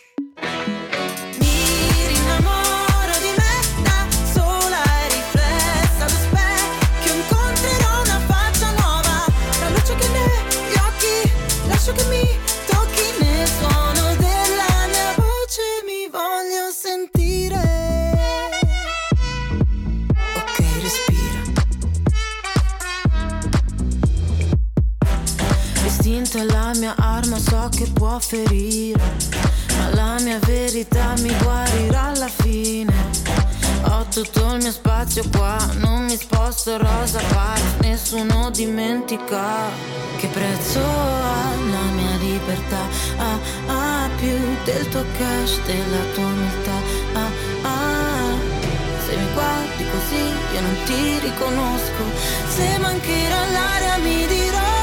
So 27.41 27.69
che 27.75 27.89
può 27.91 28.19
ferire. 28.19 29.01
Ma 29.77 29.89
la 29.95 30.15
mia 30.21 30.39
verità 30.39 31.13
mi 31.19 31.33
guarirà 31.41 32.11
alla 32.13 32.27
fine. 32.27 32.93
Ho 33.83 34.05
tutto 34.09 34.53
il 34.53 34.61
mio 34.61 34.71
spazio 34.71 35.23
qua, 35.35 35.57
non 35.79 36.05
mi 36.05 36.15
sposto 36.15 36.77
rosa 36.77 37.19
pazza, 37.33 37.63
nessuno 37.81 38.51
dimentica 38.51 39.69
che 40.17 40.27
prezzo 40.27 40.79
ha 40.79 41.49
la 41.71 41.85
mia 41.95 42.15
libertà. 42.19 42.81
Ah, 43.17 43.39
ah, 43.67 44.09
più 44.17 44.37
del 44.63 44.87
tuo 44.89 45.03
cash, 45.17 45.59
della 45.65 46.03
tua 46.13 46.25
umiltà. 46.25 46.77
Ah, 47.13 47.31
ah, 47.63 48.35
se 49.05 49.15
mi 49.15 49.33
guardi 49.33 49.83
così 49.89 50.23
io 50.53 50.61
non 50.61 50.77
ti 50.85 51.19
riconosco. 51.19 52.03
Se 52.49 52.77
mancherà 52.77 53.49
l'aria 53.49 53.97
mi 53.97 54.27
dirò 54.27 54.80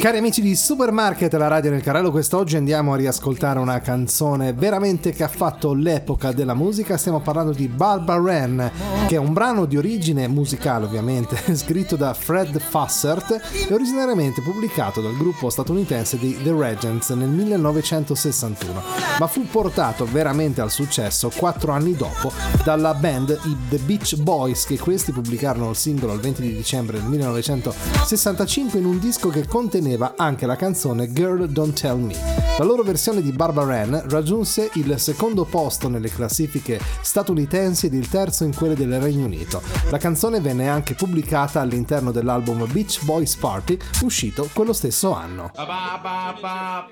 Cari 0.00 0.16
amici 0.16 0.40
di 0.40 0.56
Supermarket, 0.56 1.30
la 1.34 1.46
radio 1.46 1.70
nel 1.70 1.82
carrello, 1.82 2.10
quest'oggi 2.10 2.56
andiamo 2.56 2.94
a 2.94 2.96
riascoltare 2.96 3.58
una 3.58 3.80
canzone 3.80 4.54
veramente 4.54 5.12
che 5.12 5.24
ha 5.24 5.28
fatto 5.28 5.74
l'epoca 5.74 6.32
della 6.32 6.54
musica. 6.54 6.96
Stiamo 6.96 7.20
parlando 7.20 7.52
di 7.52 7.68
Barbara 7.68 8.18
Wren, 8.18 8.72
che 9.06 9.16
è 9.16 9.18
un 9.18 9.34
brano 9.34 9.66
di 9.66 9.76
origine 9.76 10.26
musicale 10.26 10.86
ovviamente, 10.86 11.36
scritto 11.54 11.96
da 11.96 12.14
Fred 12.14 12.58
Fassert 12.58 13.42
e 13.68 13.74
originariamente 13.74 14.40
pubblicato 14.40 15.02
dal 15.02 15.14
gruppo 15.18 15.50
statunitense 15.50 16.16
di 16.16 16.34
The 16.42 16.54
Regents 16.54 17.10
nel 17.10 17.28
1961, 17.28 18.82
ma 19.18 19.26
fu 19.26 19.46
portato 19.48 20.06
veramente 20.06 20.62
al 20.62 20.70
successo 20.70 21.30
quattro 21.36 21.72
anni 21.72 21.94
dopo 21.94 22.32
dalla 22.64 22.94
band 22.94 23.38
i 23.44 23.56
The 23.68 23.76
Beach 23.76 24.16
Boys, 24.16 24.64
che 24.64 24.78
questi 24.78 25.12
pubblicarono 25.12 25.68
il 25.68 25.76
singolo 25.76 26.14
il 26.14 26.20
20 26.20 26.40
di 26.40 26.54
dicembre 26.54 26.98
del 26.98 27.06
1965 27.06 28.78
in 28.78 28.86
un 28.86 28.98
disco 28.98 29.28
che 29.28 29.46
conteneva 29.46 29.88
anche 30.16 30.46
la 30.46 30.56
canzone 30.56 31.12
Girl 31.12 31.46
Don't 31.46 31.78
Tell 31.78 31.98
Me. 31.98 32.14
La 32.58 32.64
loro 32.64 32.82
versione 32.82 33.22
di 33.22 33.32
Barbara 33.32 33.66
Wren 33.66 34.02
raggiunse 34.08 34.70
il 34.74 34.98
secondo 34.98 35.44
posto 35.44 35.88
nelle 35.88 36.10
classifiche 36.10 36.80
statunitensi 37.00 37.86
ed 37.86 37.94
il 37.94 38.08
terzo 38.08 38.44
in 38.44 38.54
quelle 38.54 38.74
del 38.74 39.00
Regno 39.00 39.24
Unito. 39.24 39.62
La 39.90 39.98
canzone 39.98 40.40
venne 40.40 40.68
anche 40.68 40.94
pubblicata 40.94 41.60
all'interno 41.60 42.10
dell'album 42.12 42.70
Beach 42.70 43.02
Boys 43.04 43.34
Party, 43.36 43.78
uscito 44.02 44.48
quello 44.52 44.72
stesso 44.72 45.14
anno. 45.14 45.50
Ba 45.54 45.64
ba 45.64 46.34
ba 46.40 46.90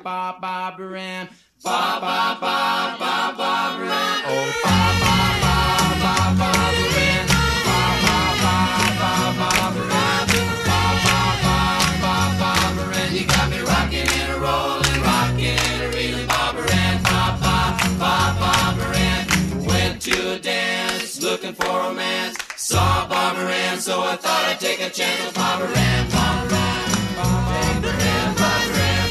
to 20.11 20.33
a 20.35 20.39
dance 20.39 21.23
looking 21.23 21.53
for 21.53 21.67
romance. 21.67 22.37
Saw 22.57 23.07
Barbara 23.09 23.53
Ann, 23.53 23.79
so 23.81 24.01
I 24.03 24.17
thought 24.17 24.45
I'd 24.45 24.61
take 24.61 24.81
a 24.81 24.91
chance 24.91 25.25
with 25.25 25.35
Barbara 25.35 25.69
Ann, 25.69 26.11
Barbara 26.11 26.57
Ann, 26.57 27.17
Barbara 27.17 27.93
Ann, 27.93 28.35
Barbara 28.37 28.83
Ann, 28.93 29.11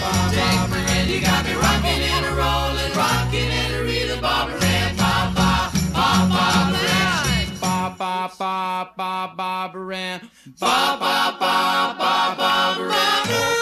Barbara 0.00 0.78
Ann. 0.78 1.08
You 1.08 1.20
got 1.20 1.44
me 1.44 1.52
rocking 1.54 2.02
and 2.14 2.26
a 2.26 2.32
rolling, 2.34 2.92
rocking 2.96 3.50
and 3.50 3.74
a 3.74 3.84
reeling, 3.84 4.20
Barbara 4.20 4.64
Ann, 4.64 4.96
ba 4.96 5.32
ba 5.36 5.70
ba 5.92 6.08
Barbara 6.34 6.90
Ann, 7.02 7.46
ba 7.60 7.94
ba 7.98 8.30
ba 8.38 8.90
ba 8.96 9.34
Barbara 9.36 9.96
Ann, 9.96 10.20
ba 10.58 10.96
ba 11.00 11.36
ba 11.38 11.94
ba 11.98 12.34
Barbara 12.38 12.92
Ann, 12.92 13.26
ba 13.26 13.48
ba 13.48 13.53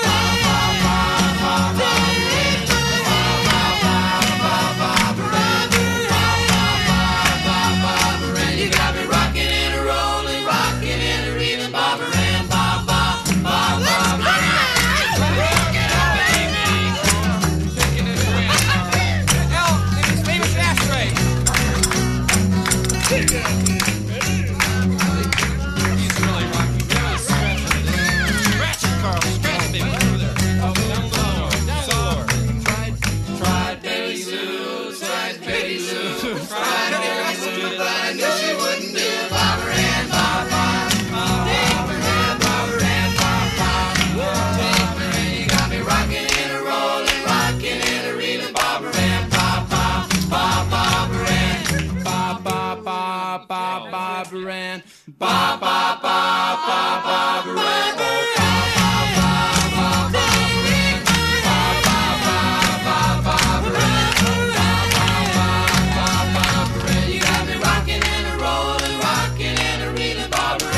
Ba 55.22 55.52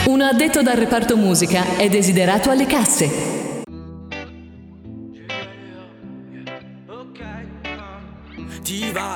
Un 0.06 0.20
addetto 0.20 0.62
dal 0.62 0.76
reparto 0.76 1.16
musica 1.16 1.76
è 1.76 1.88
desiderato 1.88 2.50
alle 2.50 2.66
casse. 2.66 3.53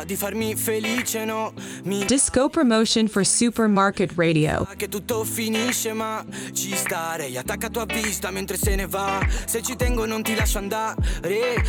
Di 0.09 0.16
farmi 0.16 0.57
felice, 0.57 1.27
no? 1.27 1.53
Mi 1.85 2.03
Disco 2.07 2.49
promotion 2.49 3.09
for 3.09 3.27
Supermarket 3.27 4.12
Radio. 4.16 4.66
che 4.75 4.88
tutto 4.88 5.23
finisce 5.23 5.92
ma 5.92 6.25
ci 6.55 6.75
starei. 6.75 7.37
Attaccato 7.37 7.79
a 7.81 7.85
vista 7.85 8.31
mentre 8.31 8.57
se 8.57 8.75
ne 8.75 8.87
va. 8.87 9.21
Se 9.44 9.61
ci 9.61 9.77
tengo 9.77 10.07
non 10.07 10.23
ti 10.23 10.35
lascio 10.35 10.57
andare. 10.57 10.97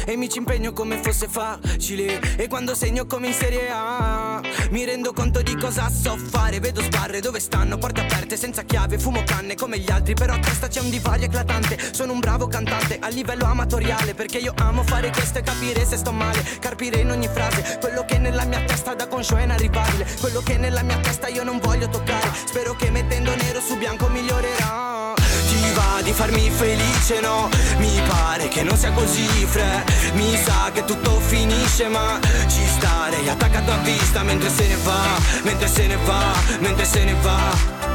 E 0.06 0.16
mi 0.16 0.30
ci 0.30 0.38
impegno 0.38 0.72
come 0.72 1.02
fosse 1.04 1.28
facile. 1.28 2.22
E 2.38 2.48
quando 2.48 2.76
segno 2.76 3.06
come 3.06 3.28
in 3.28 3.34
serie 3.34 3.68
A 3.72 4.42
mi 4.70 4.86
rendo 4.86 5.12
conto 5.12 5.42
di 5.42 5.58
cosa 5.58 5.90
so 5.90 6.16
fare. 6.16 6.62
Vedo 6.62 6.82
sbarre 6.82 7.20
dove 7.20 7.42
stanno 7.42 7.78
porte 7.78 8.00
aperte 8.00 8.38
senza 8.38 8.64
chiave 8.64 8.98
fumo 8.98 9.22
canne 9.26 9.56
come 9.56 9.80
gli 9.80 9.92
altri. 9.92 10.14
Però 10.14 10.34
a 10.34 10.40
testa 10.40 10.70
c'è 10.70 10.80
un 10.80 10.90
divario 10.90 11.26
eclatante. 11.26 11.78
Sono 11.92 12.14
un 12.14 12.20
bravo 12.20 12.48
cantante 12.48 13.00
a 13.00 13.10
livello 13.10 13.44
amatoriale 13.44 14.14
perché 14.14 14.38
io 14.38 14.54
amo 14.56 14.84
fare 14.84 15.12
questo 15.12 15.40
e 15.40 15.42
capire 15.42 15.84
se 15.86 15.98
sto 15.98 16.14
male. 16.14 16.42
Carpire 16.62 17.02
in 17.02 17.12
ogni 17.12 17.28
frase 17.28 17.80
quello 17.82 18.06
che 18.06 18.18
nella 18.30 18.46
mia 18.46 18.62
testa 18.62 18.94
da 18.94 19.08
conscio 19.08 19.38
è 19.38 19.44
inarrivabile 19.44 20.06
quello 20.20 20.42
che 20.42 20.58
nella 20.58 20.84
mia 20.84 20.98
testa 20.98 21.28
io 21.28 21.44
non 21.44 21.60
voglio 21.60 21.90
toccare. 21.90 22.30
Spero 22.46 22.76
che 22.76 22.92
mettendo 22.92 23.36
nero 23.36 23.60
su 23.60 23.76
bianco 23.78 24.08
migliorerà. 24.08 25.14
Ti 25.48 25.72
va 25.74 26.02
di 26.04 26.12
farmi 26.12 26.50
felice? 26.52 27.20
No. 27.22 27.50
Mi 27.78 28.00
pare 28.08 28.48
che 28.48 28.62
non 28.62 28.78
sia 28.78 28.92
così 28.92 29.26
fre. 29.26 29.84
Mi 30.14 30.38
sa 30.38 30.70
che 30.72 30.86
tutto 30.86 31.20
finisce 31.20 31.88
ma 31.88 32.20
ci 32.48 32.66
starei. 32.68 33.28
Attaccato 33.28 33.72
a 33.72 33.78
vista 33.78 34.22
mentre 34.22 34.50
se 34.50 34.68
ne 34.68 34.76
va 34.84 35.02
mentre 35.44 35.68
se 35.68 35.88
ne 35.88 35.98
va 36.06 36.22
mentre 36.60 36.86
se 36.86 37.04
ne 37.04 37.16
va. 37.22 37.40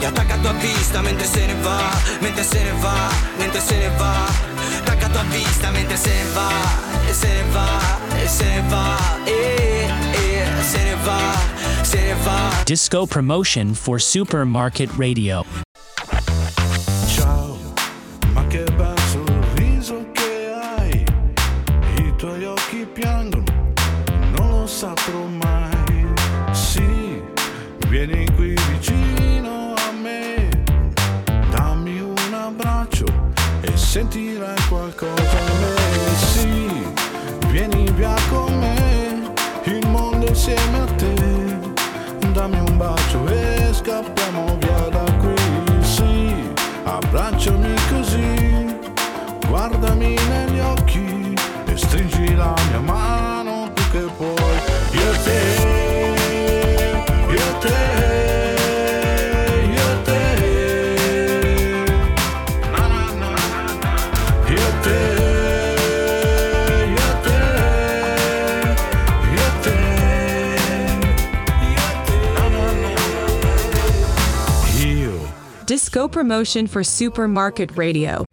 E 0.00 0.04
attaccato 0.04 0.48
a 0.48 0.52
vista 0.52 1.00
mentre 1.00 1.26
se 1.26 1.46
ne 1.46 1.54
va 1.62 1.78
mentre 2.20 2.42
se 2.42 2.60
ne 2.60 2.72
va 2.80 3.08
mentre 3.38 3.60
se 3.60 3.76
ne 3.76 3.90
va. 3.96 4.12
Attaccato 4.80 5.18
a 5.18 5.22
vista 5.30 5.70
mentre 5.70 5.96
se 5.96 6.12
ne 6.12 6.24
va 6.32 6.93
se 7.12 7.42
va 7.52 7.68
se 8.26 8.62
va 8.70 8.96
e, 9.26 9.86
e 10.14 10.62
se 10.62 10.94
va 11.04 11.20
se 11.84 12.14
va 12.24 12.64
Disco 12.64 13.06
promotion 13.06 13.74
for 13.74 13.98
Supermarket 13.98 14.90
Radio. 14.96 15.44
Disco 75.94 76.08
promotion 76.08 76.66
for 76.66 76.82
Supermarket 76.82 77.76
Radio. 77.76 78.24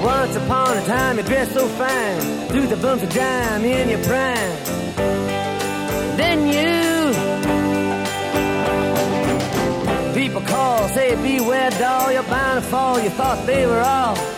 Once 0.00 0.36
upon 0.36 0.76
a 0.76 0.84
time 0.86 1.16
you 1.16 1.24
dressed 1.24 1.54
so 1.54 1.66
fine, 1.66 2.20
threw 2.50 2.68
the 2.68 2.76
bumps 2.76 3.02
of 3.02 3.12
dime 3.12 3.64
in 3.64 3.88
your 3.88 4.04
prime. 4.04 4.54
Then 6.16 6.46
you, 6.46 7.14
people 10.14 10.40
call, 10.42 10.86
say 10.90 11.16
beware 11.16 11.70
doll, 11.70 12.12
you're 12.12 12.22
bound 12.22 12.62
to 12.62 12.70
fall. 12.70 13.00
You 13.00 13.10
thought 13.10 13.44
they 13.44 13.66
were 13.66 13.80
all 13.80 14.37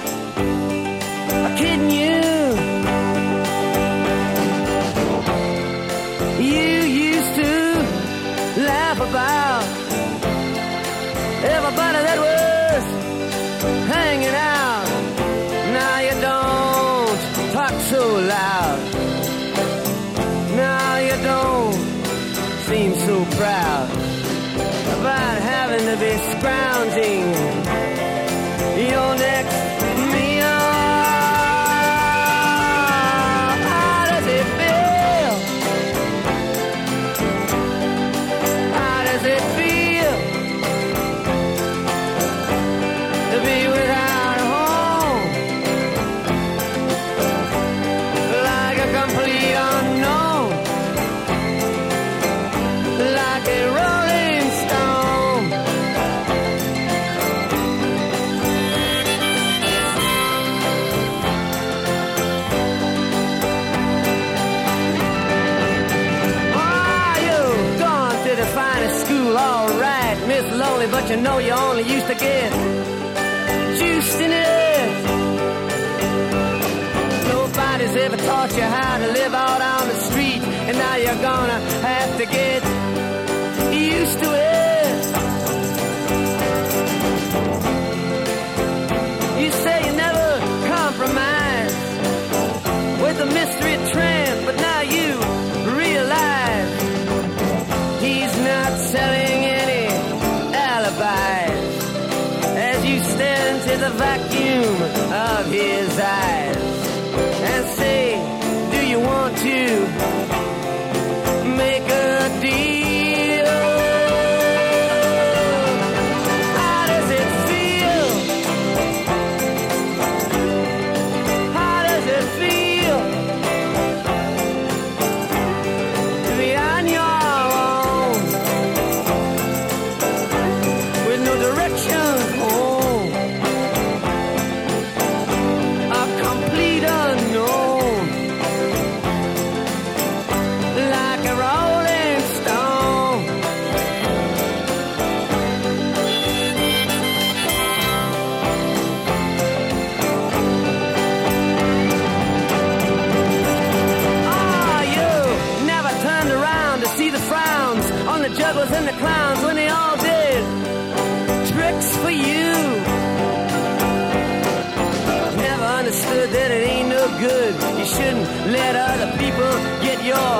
yo. 170.11 170.40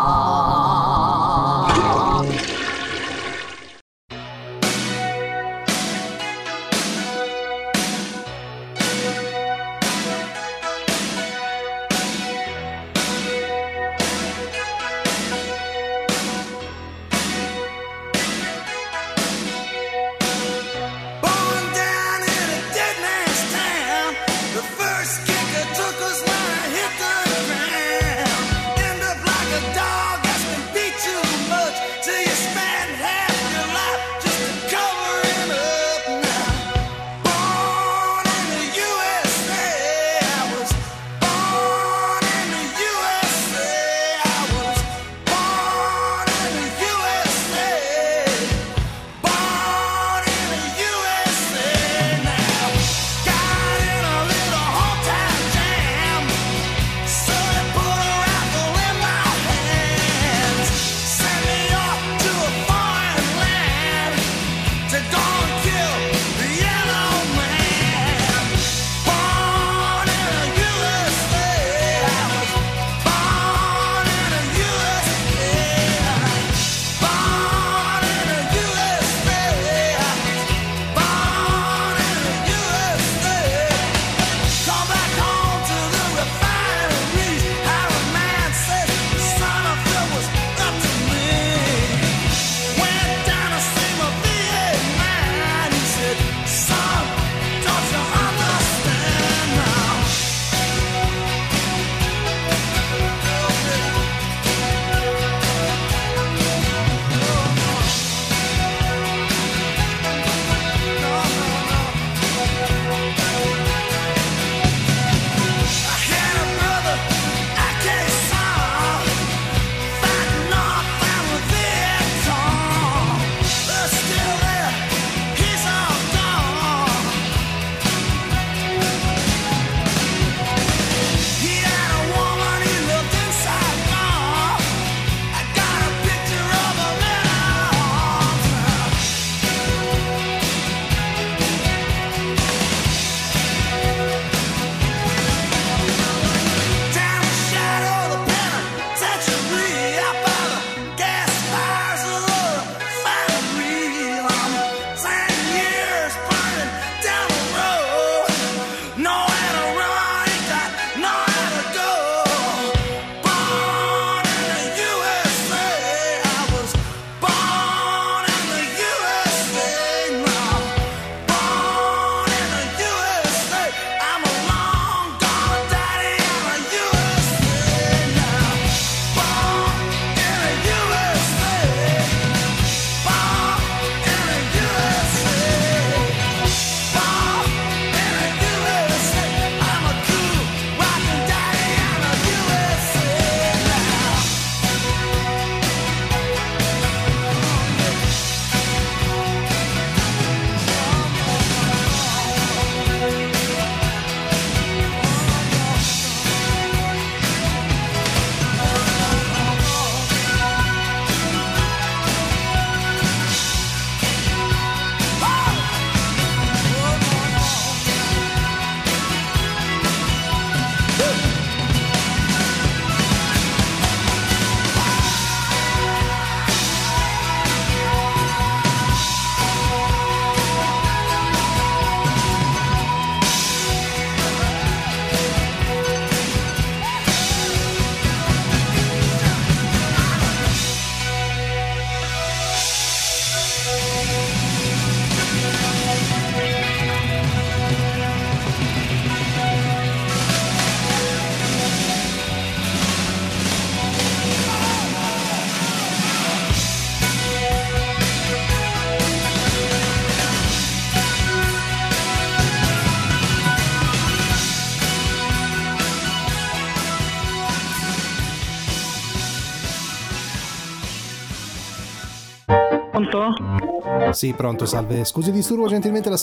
Sì, 274.21 274.33
pronto, 274.33 274.67
salve. 274.67 275.03
Scusi, 275.03 275.31
disturbo 275.31 275.67
gentilmente 275.67 276.07
la... 276.11 276.17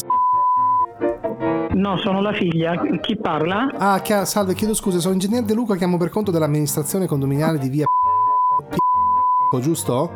No, 1.73 1.97
sono 1.97 2.21
la 2.21 2.33
figlia. 2.33 2.81
Chi 3.01 3.17
parla? 3.17 3.73
Ah, 3.77 4.25
salve, 4.25 4.55
chiedo 4.55 4.73
scusa, 4.73 5.01
sono 5.01 5.15
ingegnere 5.15 5.45
De 5.45 5.53
Luca, 5.53 5.75
chiamo 5.75 5.97
per 5.97 6.09
conto 6.09 6.31
dell'amministrazione 6.31 7.07
condominiale 7.07 7.59
di 7.59 7.69
via 7.69 7.87
giusto? 9.61 10.11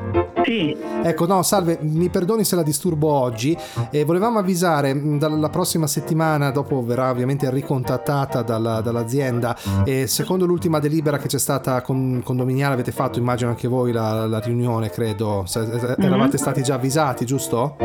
Sì. 0.44 0.76
Ecco, 1.04 1.26
no, 1.26 1.42
salve, 1.42 1.78
mi 1.82 2.08
perdoni 2.10 2.44
se 2.44 2.56
la 2.56 2.62
disturbo 2.62 3.08
oggi. 3.10 3.56
Eh, 3.90 4.04
volevamo 4.04 4.38
avvisare, 4.38 5.18
dalla 5.18 5.48
prossima 5.48 5.86
settimana, 5.86 6.50
dopo 6.50 6.84
verrà 6.84 7.10
ovviamente 7.10 7.48
ricontattata 7.50 8.42
dalla- 8.42 8.80
dall'azienda, 8.80 9.56
e 9.84 10.06
secondo 10.06 10.44
l'ultima 10.46 10.78
delibera 10.80 11.16
che 11.18 11.28
c'è 11.28 11.38
stata 11.38 11.80
con, 11.82 12.20
condominiale, 12.24 12.74
avete 12.74 12.92
fatto, 12.92 13.18
immagino 13.18 13.50
anche 13.50 13.68
voi, 13.68 13.92
la, 13.92 14.26
la 14.26 14.38
riunione, 14.40 14.90
credo. 14.90 15.44
Se- 15.46 15.60
eh, 15.60 15.94
Eravate 15.98 16.36
stati 16.38 16.62
già 16.62 16.74
avvisati, 16.74 17.24
giusto? 17.24 17.76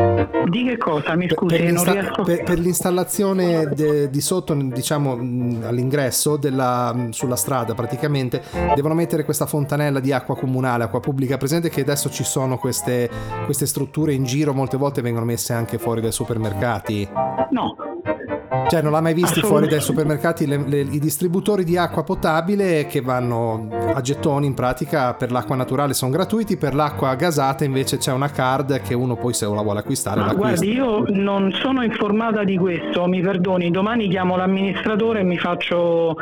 Di 0.50 0.64
che 0.64 0.78
cosa? 0.78 1.16
Mi 1.16 1.28
scusi, 1.30 1.56
per, 1.56 1.64
non 1.66 1.74
l'insta- 1.74 1.92
riesco 1.92 2.24
per- 2.24 2.44
per 2.44 2.60
l'installazione 2.60 3.70
de- 3.74 4.10
di 4.10 4.22
sotto, 4.22 4.54
diciamo 4.54 5.12
all'ingresso 5.14 6.38
della- 6.38 6.96
sulla 7.12 7.36
strada, 7.36 7.74
praticamente 7.74 8.42
devono 8.76 8.94
mettere 8.94 9.24
questa 9.24 9.46
fontanella 9.46 10.00
di 10.00 10.12
acqua 10.12 10.36
comunale, 10.36 10.84
acqua 10.86 11.00
pubblica. 11.00 11.37
Presente 11.38 11.70
che 11.70 11.82
adesso 11.82 12.10
ci 12.10 12.24
sono 12.24 12.58
queste, 12.58 13.10
queste 13.46 13.66
strutture 13.66 14.14
in 14.14 14.24
giro, 14.24 14.54
molte 14.54 14.78
volte 14.78 15.02
vengono 15.02 15.26
messe 15.26 15.54
anche 15.54 15.78
fuori 15.78 16.02
dai 16.02 16.12
supermercati. 16.12 17.08
No. 17.52 17.76
Cioè, 18.70 18.82
non 18.82 18.92
l'ha 18.92 19.02
mai 19.02 19.14
Assolut- 19.22 19.46
fuori 19.48 19.68
dai 19.68 19.80
supermercati 19.82 20.46
le- 20.46 20.64
le- 20.68 20.80
i 20.82 21.00
distributori 21.00 21.64
di 21.64 21.78
acqua 21.78 22.04
potabile 22.04 22.86
che 22.86 23.02
vanno 23.02 23.68
a 23.94 24.02
gettoni 24.02 24.46
in 24.46 24.54
pratica 24.54 25.14
per 25.14 25.32
l'acqua 25.32 25.56
naturale 25.56 25.94
sono 25.94 26.12
gratuiti, 26.12 26.58
per 26.58 26.76
l'acqua 26.76 27.16
gasata 27.16 27.64
invece 27.64 27.98
c'è 27.98 28.12
una 28.12 28.30
card 28.30 28.82
che 28.82 28.94
uno 28.94 29.16
poi 29.16 29.34
se 29.34 29.46
la 29.46 29.62
vuole 29.62 29.80
acquistare 29.80 30.20
Ma 30.20 30.26
l'acquista. 30.28 30.66
guardi, 30.66 30.72
io 30.74 31.04
non 31.22 31.52
sono 31.62 31.82
informata 31.84 32.44
di 32.44 32.58
questo, 32.58 33.06
mi 33.08 33.22
perdoni, 33.22 33.72
domani 33.72 34.10
chiamo 34.10 34.36
l'amministratore 34.36 35.22
e 35.22 35.24
mi 35.24 35.38
faccio, 35.38 36.16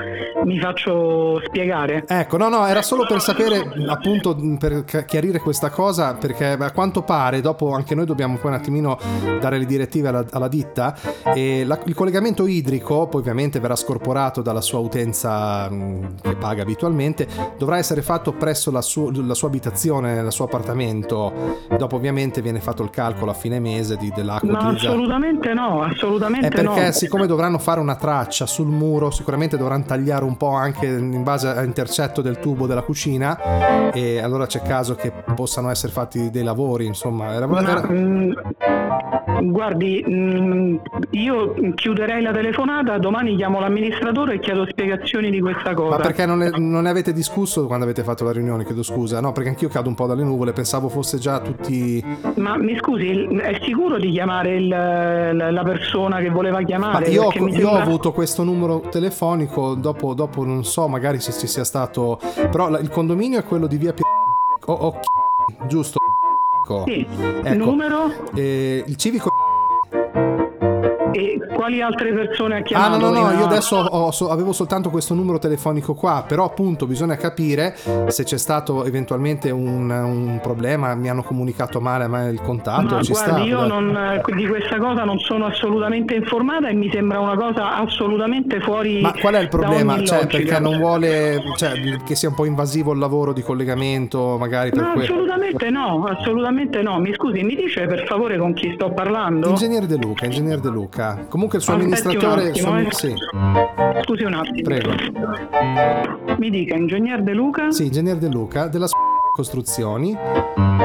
mi 0.44 0.60
faccio 0.60 1.42
spiegare. 1.46 2.04
Ecco, 2.08 2.38
no, 2.38 2.50
no, 2.50 2.66
era 2.68 2.82
solo 2.84 3.06
per 3.08 3.22
sapere, 3.22 3.64
appunto, 3.88 4.36
per 4.60 4.84
chiarire 5.06 5.40
questa 5.40 5.70
cosa, 5.70 6.14
perché 6.14 6.52
a 6.60 6.72
quanto 6.72 7.02
pare, 7.02 7.42
dopo 7.42 7.72
anche 7.74 7.96
noi 7.96 8.06
dobbiamo 8.06 8.38
poi 8.38 8.52
un 8.52 8.58
attimino 8.58 8.98
dare 9.42 9.58
le 9.58 9.66
direttive 9.66 10.10
alla, 10.10 10.24
alla 10.32 10.48
ditta, 10.48 10.96
e 11.34 11.64
la- 11.66 11.80
il 11.86 11.94
collegamento 11.96 12.25
idrico, 12.48 13.08
poi 13.08 13.22
ovviamente 13.22 13.60
verrà 13.60 13.76
scorporato 13.76 14.42
dalla 14.42 14.62
sua 14.62 14.80
utenza 14.80 15.70
mh, 15.70 16.16
che 16.22 16.36
paga 16.36 16.64
abitualmente, 16.64 17.28
dovrà 17.58 17.78
essere 17.78 18.02
fatto 18.02 18.34
presso 18.34 18.72
la, 18.72 18.82
suo- 18.82 19.12
la 19.14 19.34
sua 19.34 19.48
abitazione, 19.48 20.20
il 20.20 20.32
suo 20.32 20.46
appartamento, 20.46 21.32
dopo 21.78 21.96
ovviamente 21.96 22.42
viene 22.42 22.60
fatto 22.60 22.84
il 22.84 22.90
calcolo 22.90 23.32
a 23.32 23.34
fine 23.34 23.60
mese 23.60 23.96
di- 23.98 24.12
dell'acqua 24.16 24.52
Ma 24.52 24.58
utilizzata. 24.60 24.90
assolutamente 24.94 25.54
no, 25.54 25.82
assolutamente 25.84 26.48
È 26.48 26.50
perché 26.52 26.86
no. 26.86 26.92
siccome 26.92 27.28
dovranno 27.28 27.58
fare 27.60 27.80
una 27.80 27.96
traccia 27.96 28.46
sul 28.46 28.68
muro, 28.68 29.12
sicuramente 29.12 29.58
dovranno 29.58 29.84
tagliare 29.86 30.24
un 30.26 30.38
po' 30.38 30.50
anche 30.54 30.86
in 30.88 31.24
base 31.24 31.48
all'intercetto 31.50 32.22
del 32.22 32.40
tubo 32.40 32.66
della 32.68 32.82
cucina 32.82 33.92
e 33.92 34.20
allora 34.20 34.46
c'è 34.48 34.62
caso 34.62 34.96
che 34.96 35.12
possano 35.36 35.70
essere 35.70 35.92
fatti 35.92 36.30
dei 36.32 36.44
lavori, 36.44 36.86
insomma. 36.86 37.34
Era, 37.34 37.46
era- 37.60 37.88
mm, 37.90 38.32
guardi, 39.42 40.04
mm, 40.08 40.76
io 41.12 41.54
chiuderei 41.76 42.22
la 42.22 42.32
telefonata, 42.32 42.98
domani 42.98 43.36
chiamo 43.36 43.60
l'amministratore 43.60 44.36
e 44.36 44.40
chiedo 44.40 44.66
spiegazioni 44.68 45.30
di 45.30 45.40
questa 45.40 45.74
cosa. 45.74 45.98
Ma 45.98 46.02
perché 46.02 46.26
non 46.26 46.40
ne, 46.40 46.50
non 46.58 46.84
ne 46.84 46.90
avete 46.90 47.14
discusso 47.14 47.66
quando 47.66 47.86
avete 47.86 48.04
fatto 48.04 48.24
la 48.24 48.32
riunione? 48.32 48.64
Chiedo 48.66 48.84
scusa. 48.84 49.20
No, 49.20 49.32
perché 49.32 49.50
anch'io 49.50 49.70
cado 49.70 49.90
un 49.90 49.96
po' 49.96 50.08
dalle 50.08 50.24
nuvole, 50.24 50.54
pensavo 50.54 50.90
fosse 50.90 51.18
già 51.18 51.40
tutti... 51.40 52.04
Ma 52.36 52.58
mi 52.58 52.76
scusi, 52.78 53.10
è 53.42 53.60
sicuro 53.64 53.98
di 53.98 54.12
chiamare 54.12 54.56
il- 54.56 54.68
la 54.68 55.64
persona 55.64 56.18
che 56.20 56.30
voleva 56.30 56.60
Ma 56.60 56.66
chiamare? 56.66 57.10
io, 57.10 57.24
ho- 57.24 57.32
mi 57.44 57.52
io 57.52 57.68
ho 57.68 57.72
sembra- 57.72 57.82
avuto 57.84 58.12
questo 58.12 58.44
numero 58.44 58.82
telefonico, 58.90 59.76
dopo, 59.76 60.14
dopo 60.14 60.44
non 60.44 60.64
so, 60.64 60.88
magari 60.88 61.20
se 61.20 61.32
ci 61.34 61.48
sia 61.48 61.64
stato... 61.64 62.20
Però 62.52 62.70
il 62.80 62.90
condominio 62.90 63.40
è 63.40 63.44
quello 63.44 63.68
di 63.68 63.78
via 63.78 63.94
Pier... 63.94 64.06
o- 64.66 64.74
o- 64.74 65.00
giusto? 65.68 66.00
Sì. 66.88 67.06
Ecco. 67.44 67.54
Numero? 67.54 68.12
Eh, 68.34 68.84
il 68.86 68.96
civico... 68.96 69.35
Quali 71.56 71.82
altre 71.82 72.14
persone 72.14 72.56
ha 72.56 72.58
Ah 72.60 72.62
chiamato? 72.62 72.98
no 72.98 73.10
no 73.10 73.20
no, 73.20 73.26
prima? 73.28 73.40
io 73.40 73.46
adesso 73.46 73.78
ho- 73.78 74.12
so- 74.12 74.30
avevo 74.30 74.52
soltanto 74.52 74.90
questo 74.90 75.14
numero 75.14 75.40
telefonico 75.40 75.94
qua, 75.94 76.24
però 76.28 76.44
appunto 76.46 76.86
bisogna 76.86 77.16
capire 77.16 77.76
se 78.08 78.24
c'è 78.24 78.38
stato 78.38 78.84
eventualmente 78.86 79.50
un, 79.52 79.90
un 79.90 80.40
problema, 80.42 80.94
mi 80.96 81.10
hanno 81.10 81.24
comunicato 81.24 81.80
male 81.80 82.04
a 82.04 82.08
me 82.08 82.30
il 82.30 82.42
contatto, 82.42 82.96
Ma 82.96 83.02
ci 83.02 83.12
guardi, 83.14 83.32
sta. 83.32 83.42
io 83.44 83.66
non, 83.66 84.22
di 84.36 84.48
questa 84.48 84.78
cosa 84.78 85.04
non 85.04 85.18
sono 85.20 85.46
assolutamente 85.46 86.14
informata 86.16 86.68
e 86.68 86.74
mi 86.74 86.90
sembra 86.92 87.20
una 87.20 87.36
cosa 87.38 87.78
assolutamente 87.78 88.60
fuori 88.60 89.02
Ma 89.02 89.14
qual 89.14 89.36
è 89.36 89.40
il 89.40 89.48
problema? 89.50 90.04
Cioè, 90.04 90.28
perché 90.28 90.60
non 90.60 90.78
vuole 90.78 91.42
cioè, 91.56 91.72
che 92.06 92.16
sia 92.16 92.30
un 92.30 92.36
po' 92.36 92.46
invasivo 92.46 92.92
il 92.92 93.00
lavoro 93.00 93.32
di 93.34 93.42
collegamento, 93.42 94.38
magari 94.38 94.70
per 94.72 94.82
No, 94.82 94.92
quello. 94.94 95.14
assolutamente 95.14 95.70
no, 95.70 96.04
assolutamente 96.06 96.82
no. 96.82 97.00
Mi 97.00 97.14
scusi, 97.14 97.44
mi 97.44 97.56
dice 97.56 97.86
per 97.86 98.06
favore 98.06 98.38
con 98.38 98.54
chi 98.54 98.72
sto 98.76 98.92
parlando? 98.92 99.50
Ingegnere 99.50 99.86
De 99.86 99.98
Luca, 99.98 100.26
Ingegnere 100.26 100.60
De 100.62 100.70
Luca. 100.70 101.26
Comunque 101.30 101.44
il 101.54 101.62
suo 101.62 101.74
Aspetti 101.74 102.16
un 102.16 102.24
amministratore 102.24 102.50
attimo, 102.50 102.68
suo- 102.68 102.78
eh. 102.78 102.88
sì, 102.92 103.14
Scusi 104.04 104.24
un 104.24 104.34
attimo. 104.34 104.62
prego. 104.64 106.36
Mi 106.38 106.50
dica, 106.50 106.76
ingegner 106.76 107.22
De 107.24 107.34
Luca? 107.34 107.72
Sì, 107.72 107.86
Ingegnere 107.86 108.20
De 108.20 108.28
Luca 108.30 108.68
della 108.68 108.88
costruzioni 109.40 110.18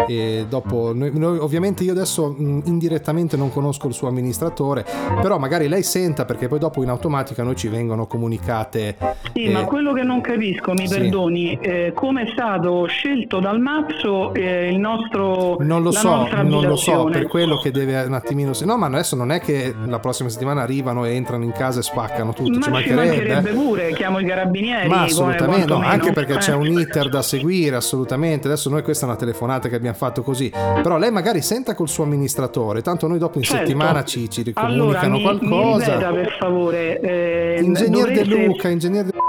e 0.09 0.45
dopo 0.49 0.93
noi, 0.93 1.11
noi- 1.15 1.39
ovviamente 1.39 1.85
io 1.85 1.93
adesso 1.93 2.35
mh, 2.37 2.63
indirettamente 2.65 3.37
non 3.37 3.53
conosco 3.53 3.87
il 3.87 3.95
suo 3.95 4.09
amministratore 4.09 4.85
però 5.23 5.39
magari 5.39 5.69
lei 5.69 5.85
senta 5.85 6.25
perché 6.25 6.49
poi 6.49 6.59
dopo 6.59 6.83
in 6.83 6.89
automatica 6.89 7.45
noi 7.45 7.55
ci 7.55 7.69
vengono 7.69 8.07
comunicate 8.09 8.97
Sì, 9.33 9.45
eh, 9.45 9.51
ma 9.53 9.65
quello 9.65 9.93
che 9.93 10.03
non 10.03 10.21
capisco, 10.21 10.73
mi 10.73 10.89
sì. 10.89 10.99
perdoni, 10.99 11.59
eh, 11.61 11.93
come 11.95 12.23
è 12.23 12.31
stato 12.33 12.87
scelto 12.87 13.39
dal 13.39 13.61
Mazzo 13.61 14.35
eh, 14.35 14.69
il 14.69 14.79
nostro 14.79 15.57
non 15.61 15.83
lo 15.83 15.93
so, 15.93 16.27
non 16.43 16.65
lo 16.67 16.75
so, 16.77 17.05
per 17.05 17.29
quello 17.29 17.57
che 17.59 17.71
deve 17.71 18.03
un 18.03 18.15
attimino. 18.15 18.51
No, 18.65 18.77
ma 18.77 18.87
adesso 18.87 19.15
non 19.15 19.31
è 19.31 19.41
che 19.41 19.73
la 19.87 19.99
prossima 20.01 20.29
settimana 20.29 20.63
arrivano 20.63 21.05
e 21.05 21.15
entrano 21.15 21.45
in 21.45 21.53
casa 21.53 21.79
e 21.81 21.83
spaccano 21.83 22.33
tutto, 22.33 22.51
Ma 22.51 22.55
ci 22.57 22.63
ci 22.63 22.71
mancherebbe. 22.71 23.07
mancherebbe 23.07 23.51
eh. 23.51 23.53
pure, 23.53 23.93
chiamo 23.93 24.19
i 24.19 24.25
carabinieri. 24.25 24.89
Ma 24.89 25.03
assolutamente, 25.03 25.67
no, 25.67 25.81
anche 25.81 26.13
perché 26.13 26.37
c'è 26.39 26.53
Eh. 26.53 26.57
un 26.57 26.67
iter 26.67 27.09
da 27.09 27.23
seguire, 27.23 27.77
assolutamente. 27.77 28.40
Adesso 28.47 28.69
noi 28.71 28.83
questa 28.83 29.07
è 29.07 29.09
una 29.09 29.19
telefonata 29.19 29.69
che 29.69 29.75
abbiamo 29.77 29.97
fatto 29.97 30.23
così. 30.23 30.51
Però 30.51 30.99
lei 30.99 31.11
magari 31.11 31.41
senta 31.43 31.75
col 31.75 31.89
suo 31.89 32.05
amministratore, 32.05 32.83
tanto 32.83 33.07
noi 33.07 33.19
dopo 33.19 33.39
in 33.39 33.45
Certo. 33.45 33.67
settimana 33.67 34.05
ci, 34.05 34.29
ci 34.31 34.51
Allora, 34.55 35.01
ricomunicano 35.01 35.17
mi, 35.17 35.23
qualcosa. 35.23 35.87
mi 35.87 35.93
ripeta 35.93 36.13
per 36.13 36.37
favore. 36.39 37.01
eh, 37.01 37.61
Ingegner 37.63 38.07
De 38.07 38.15
dovreste- 38.25 38.47
Luca, 38.47 38.69
ingegner 38.69 39.05
De 39.05 39.13
No, 39.15 39.21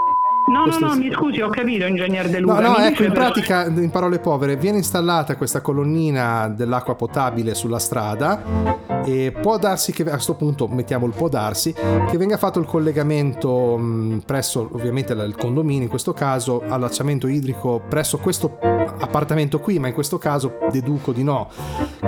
no, 0.48 0.64
questo- 0.64 0.86
no, 0.86 0.96
mi 0.96 1.12
scusi, 1.12 1.42
ho 1.42 1.50
capito, 1.50 1.86
ingegner 1.86 2.30
De 2.30 2.40
No, 2.40 2.54
Luca. 2.54 2.62
no, 2.68 2.76
mi 2.80 2.86
ecco, 2.86 3.04
in 3.04 3.12
pratica, 3.12 3.66
in 3.66 3.90
parole 3.90 4.20
povere, 4.20 4.56
viene 4.56 4.78
installata 4.78 5.36
questa 5.36 5.62
colonnina 5.62 6.48
dell'acqua 6.50 6.96
potabile 6.96 7.54
sulla 7.56 7.80
strada 7.80 8.42
e 9.04 9.32
può 9.42 9.58
darsi 9.58 9.92
che 9.92 10.04
a 10.04 10.12
questo 10.12 10.36
punto, 10.36 10.68
mettiamo 10.68 11.06
il 11.06 11.14
può 11.14 11.28
darsi, 11.28 11.74
che 11.74 12.18
venga 12.18 12.38
fatto 12.38 12.60
il 12.60 12.66
collegamento 12.66 13.78
mh, 13.78 14.22
presso 14.26 14.70
ovviamente 14.74 15.14
il 15.14 15.36
condominio, 15.38 15.84
in 15.84 15.90
questo 15.90 16.14
caso 16.14 16.62
allacciamento 16.68 17.28
idrico 17.28 17.82
presso 17.88 18.18
questo 18.18 18.58
appartamento 18.60 19.60
qui, 19.60 19.80
ma 19.80 19.88
in 19.88 19.94
questo 19.94 20.18
caso 20.18 20.58
deduco 20.72 21.12
di 21.12 21.24
no. 21.24 21.50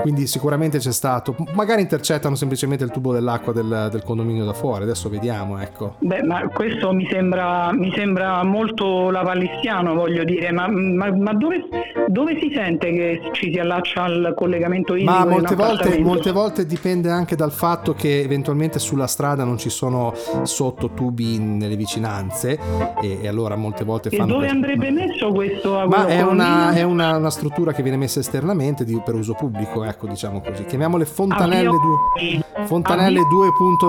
Quindi 0.02 0.28
sicuramente 0.28 0.78
c'è 0.80 0.92
stato, 0.92 1.36
magari 1.54 1.82
intercettano 1.82 2.36
semplicemente 2.36 2.84
il 2.84 2.92
tubo 2.92 3.14
dell'acqua 3.14 3.54
del, 3.54 3.88
del 3.92 4.04
condominio 4.04 4.44
da 4.46 4.54
fuori, 4.54 4.84
adesso 4.84 5.10
vediamo, 5.10 5.60
ecco. 5.60 5.96
Beh, 6.00 6.24
ma 6.24 6.48
questo 6.50 6.92
mi 6.94 7.08
sembra, 7.10 7.72
mi 7.74 7.92
sembra 7.96 8.23
molto 8.44 9.10
lapallistiano, 9.10 9.94
voglio 9.94 10.24
dire, 10.24 10.52
ma, 10.52 10.68
ma- 10.68 11.12
ma 11.16 11.34
dove, 11.34 11.64
dove 12.08 12.38
si 12.40 12.52
sente 12.54 12.92
che 12.92 13.22
ci 13.34 13.52
si 13.52 13.60
allaccia 13.60 14.04
al 14.04 14.34
collegamento 14.36 14.94
idrico? 14.96 15.12
Ma 15.12 15.26
molte 15.26 15.56
volte, 15.56 16.00
molte 16.00 16.32
volte 16.32 16.66
dipende 16.66 17.10
anche 17.10 17.36
dal 17.36 17.52
fatto 17.52 17.94
che 17.94 18.22
eventualmente 18.22 18.80
sulla 18.80 19.08
strada 19.08 19.44
non 19.44 19.58
ci 19.58 19.70
sono 19.70 20.14
sotto 20.44 20.90
tubi 20.92 21.38
nelle 21.40 21.76
vicinanze 21.76 22.58
e, 23.02 23.20
e 23.22 23.28
allora 23.28 23.56
molte 23.56 23.84
volte 23.84 24.10
E 24.10 24.18
fanno 24.18 24.34
dove 24.34 24.48
questo. 24.48 24.56
andrebbe 24.56 24.92
messo 24.92 25.32
questo 25.32 25.86
Ma 25.88 26.06
è 26.08 26.22
una, 26.22 26.72
è 26.74 26.84
una- 26.84 27.18
una 27.18 27.30
struttura 27.30 27.72
che 27.74 27.82
viene 27.84 27.98
messa 27.98 28.20
esternamente 28.20 28.84
di- 28.86 29.02
per 29.04 29.16
uso 29.16 29.34
pubblico, 29.34 29.84
ecco 29.84 30.08
diciamo 30.08 30.42
così. 30.42 30.64
Chiamiamole 30.66 31.06
fontanelle, 31.06 31.68
Ah, 31.68 31.72
due- 31.72 32.66
fontanelle 32.66 33.20
Ah, 33.20 33.22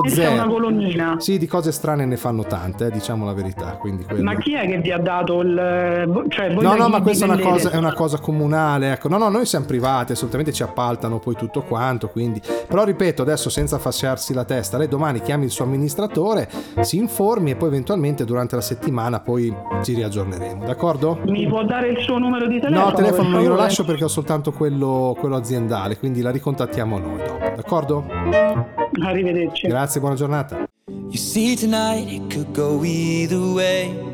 Questa 0.01 0.23
è 0.23 0.33
una 0.33 0.45
2.0. 0.45 0.49
colonnina. 0.51 1.15
Sì, 1.19 1.39
di 1.39 1.47
cose 1.47 1.71
strane 1.73 2.05
ne 2.05 2.17
fanno 2.17 2.43
tante, 2.45 2.87
eh, 2.87 2.91
diciamo 2.91 3.25
la 3.25 3.33
verità. 3.33 3.77
Quindi 3.79 4.05
quello- 4.05 4.23
Ma 4.25 4.37
chi 4.37 4.55
è 4.55 4.67
che 4.67 4.79
vi 4.79 4.91
ha 4.91 4.99
dato 4.99 5.41
il... 5.41 6.25
Cioè, 6.29 6.55
voi 6.55 6.65
No, 6.65 6.75
no, 6.75 6.89
ma 6.89 7.03
questa 7.03 7.27
è 7.27 7.29
una, 7.29 7.39
cosa, 7.39 7.71
è 7.71 7.77
una 7.77 7.93
cosa 7.93 8.19
comunale. 8.19 8.93
Ecco. 8.93 9.09
No, 9.09 9.19
no, 9.19 9.29
noi 9.29 9.45
siamo 9.45 9.67
privati, 9.67 10.13
assolutamente 10.13 10.53
ci 10.53 10.63
appaltano 10.63 11.19
poi 11.19 11.35
tutto 11.35 11.63
quanto. 11.63 12.09
Quindi... 12.09 12.41
Però 12.67 12.85
ripeto, 12.85 13.23
adesso 13.23 13.51
senza 13.51 13.79
fasciarsi 13.79 14.33
la 14.33 14.45
testa, 14.45 14.79
lei 14.79 14.89
domani 14.89 15.21
chiami 15.21 15.45
il 15.45 15.51
suo 15.51 15.65
amministratore, 15.65 16.49
si 16.81 16.97
informi 16.97 17.51
e 17.51 17.57
poi 17.57 17.69
eventualmente 17.69 18.25
durante 18.25 18.55
la 18.55 18.63
settimana 18.63 19.21
poi 19.21 19.55
ci 19.83 19.95
riaggiorneremo, 19.95 20.65
d'accordo? 20.65 21.21
Mi 21.27 21.47
può 21.47 21.63
dare 21.65 21.89
il 21.89 21.99
suo 21.99 22.19
numero 22.19 22.47
di 22.47 22.61
telefono. 22.61 22.87
No, 22.87 22.93
telefono 22.95 23.23
per 23.23 23.31
non 23.31 23.43
glielo 23.43 23.57
lascio 23.57 23.85
perché 23.85 24.05
ho 24.05 24.09
soltanto 24.09 24.53
quello, 24.53 25.15
quello 25.19 25.37
aziendale, 25.37 25.99
quindi 25.99 26.23
la 26.23 26.31
ricontattiamo 26.31 26.99
noi 26.99 27.19
dopo, 27.19 27.53
d'accordo? 27.55 28.07
Arrivederci. 29.03 29.69
Grazie, 29.69 30.01
buona 30.01 30.17
giornata. 30.17 30.67
You 30.87 31.17
see, 31.17 31.55
tonight 31.55 32.11
it 32.11 32.33
could 32.33 32.53
go 32.53 32.83
either 32.83 33.39
way. 33.39 34.14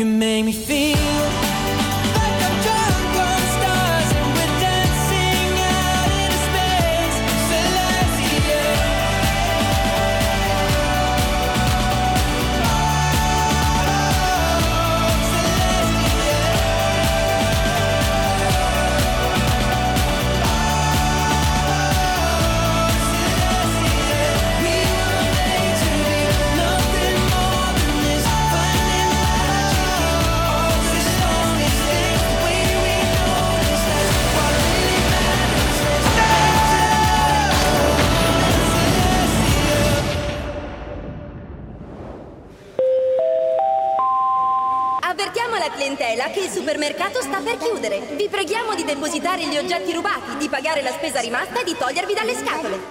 You 0.00 0.06
make 0.06 0.46
me 0.46 0.52
feel 0.52 0.79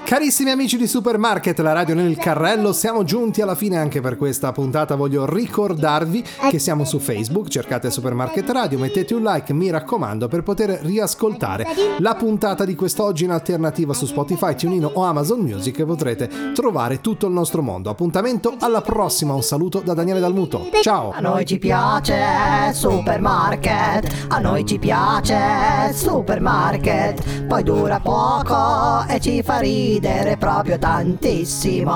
Carissimi 0.09 0.49
amici 0.49 0.75
di 0.75 0.87
Supermarket, 0.87 1.59
la 1.59 1.71
radio 1.71 1.93
nel 1.93 2.17
carrello, 2.17 2.73
siamo 2.73 3.03
giunti 3.03 3.43
alla 3.43 3.53
fine 3.53 3.77
anche 3.77 4.01
per 4.01 4.17
questa 4.17 4.51
puntata. 4.51 4.95
Voglio 4.95 5.31
ricordarvi 5.31 6.23
che 6.49 6.57
siamo 6.57 6.83
su 6.83 6.97
Facebook, 6.97 7.47
cercate 7.47 7.91
Supermarket 7.91 8.49
Radio, 8.49 8.79
mettete 8.79 9.13
un 9.13 9.21
like, 9.21 9.53
mi 9.53 9.69
raccomando, 9.69 10.27
per 10.27 10.41
poter 10.41 10.79
riascoltare 10.81 11.63
la 11.99 12.15
puntata 12.15 12.65
di 12.65 12.73
quest'oggi 12.73 13.25
in 13.25 13.29
alternativa 13.29 13.93
su 13.93 14.07
Spotify, 14.07 14.55
TuneIn 14.55 14.89
o 14.91 15.03
Amazon 15.03 15.41
Music 15.41 15.83
potrete 15.83 16.27
trovare 16.55 17.01
tutto 17.01 17.27
il 17.27 17.33
nostro 17.33 17.61
mondo. 17.61 17.91
Appuntamento 17.91 18.55
alla 18.61 18.81
prossima, 18.81 19.35
un 19.35 19.43
saluto 19.43 19.79
da 19.79 19.93
Daniele 19.93 20.19
Dalmuto. 20.19 20.71
Ciao! 20.81 21.11
A 21.11 21.19
noi 21.19 21.45
ci 21.45 21.59
piace 21.59 22.73
supermarket, 22.73 24.25
a 24.29 24.39
noi 24.39 24.65
ci 24.65 24.79
piace 24.79 25.93
supermarket, 25.93 27.45
poi 27.45 27.61
dura 27.61 27.99
poco 27.99 29.05
e 29.07 29.19
ci 29.19 29.43
fa 29.43 29.59
ridere 29.99 30.37
proprio 30.37 30.79
tantissimo. 30.79 31.91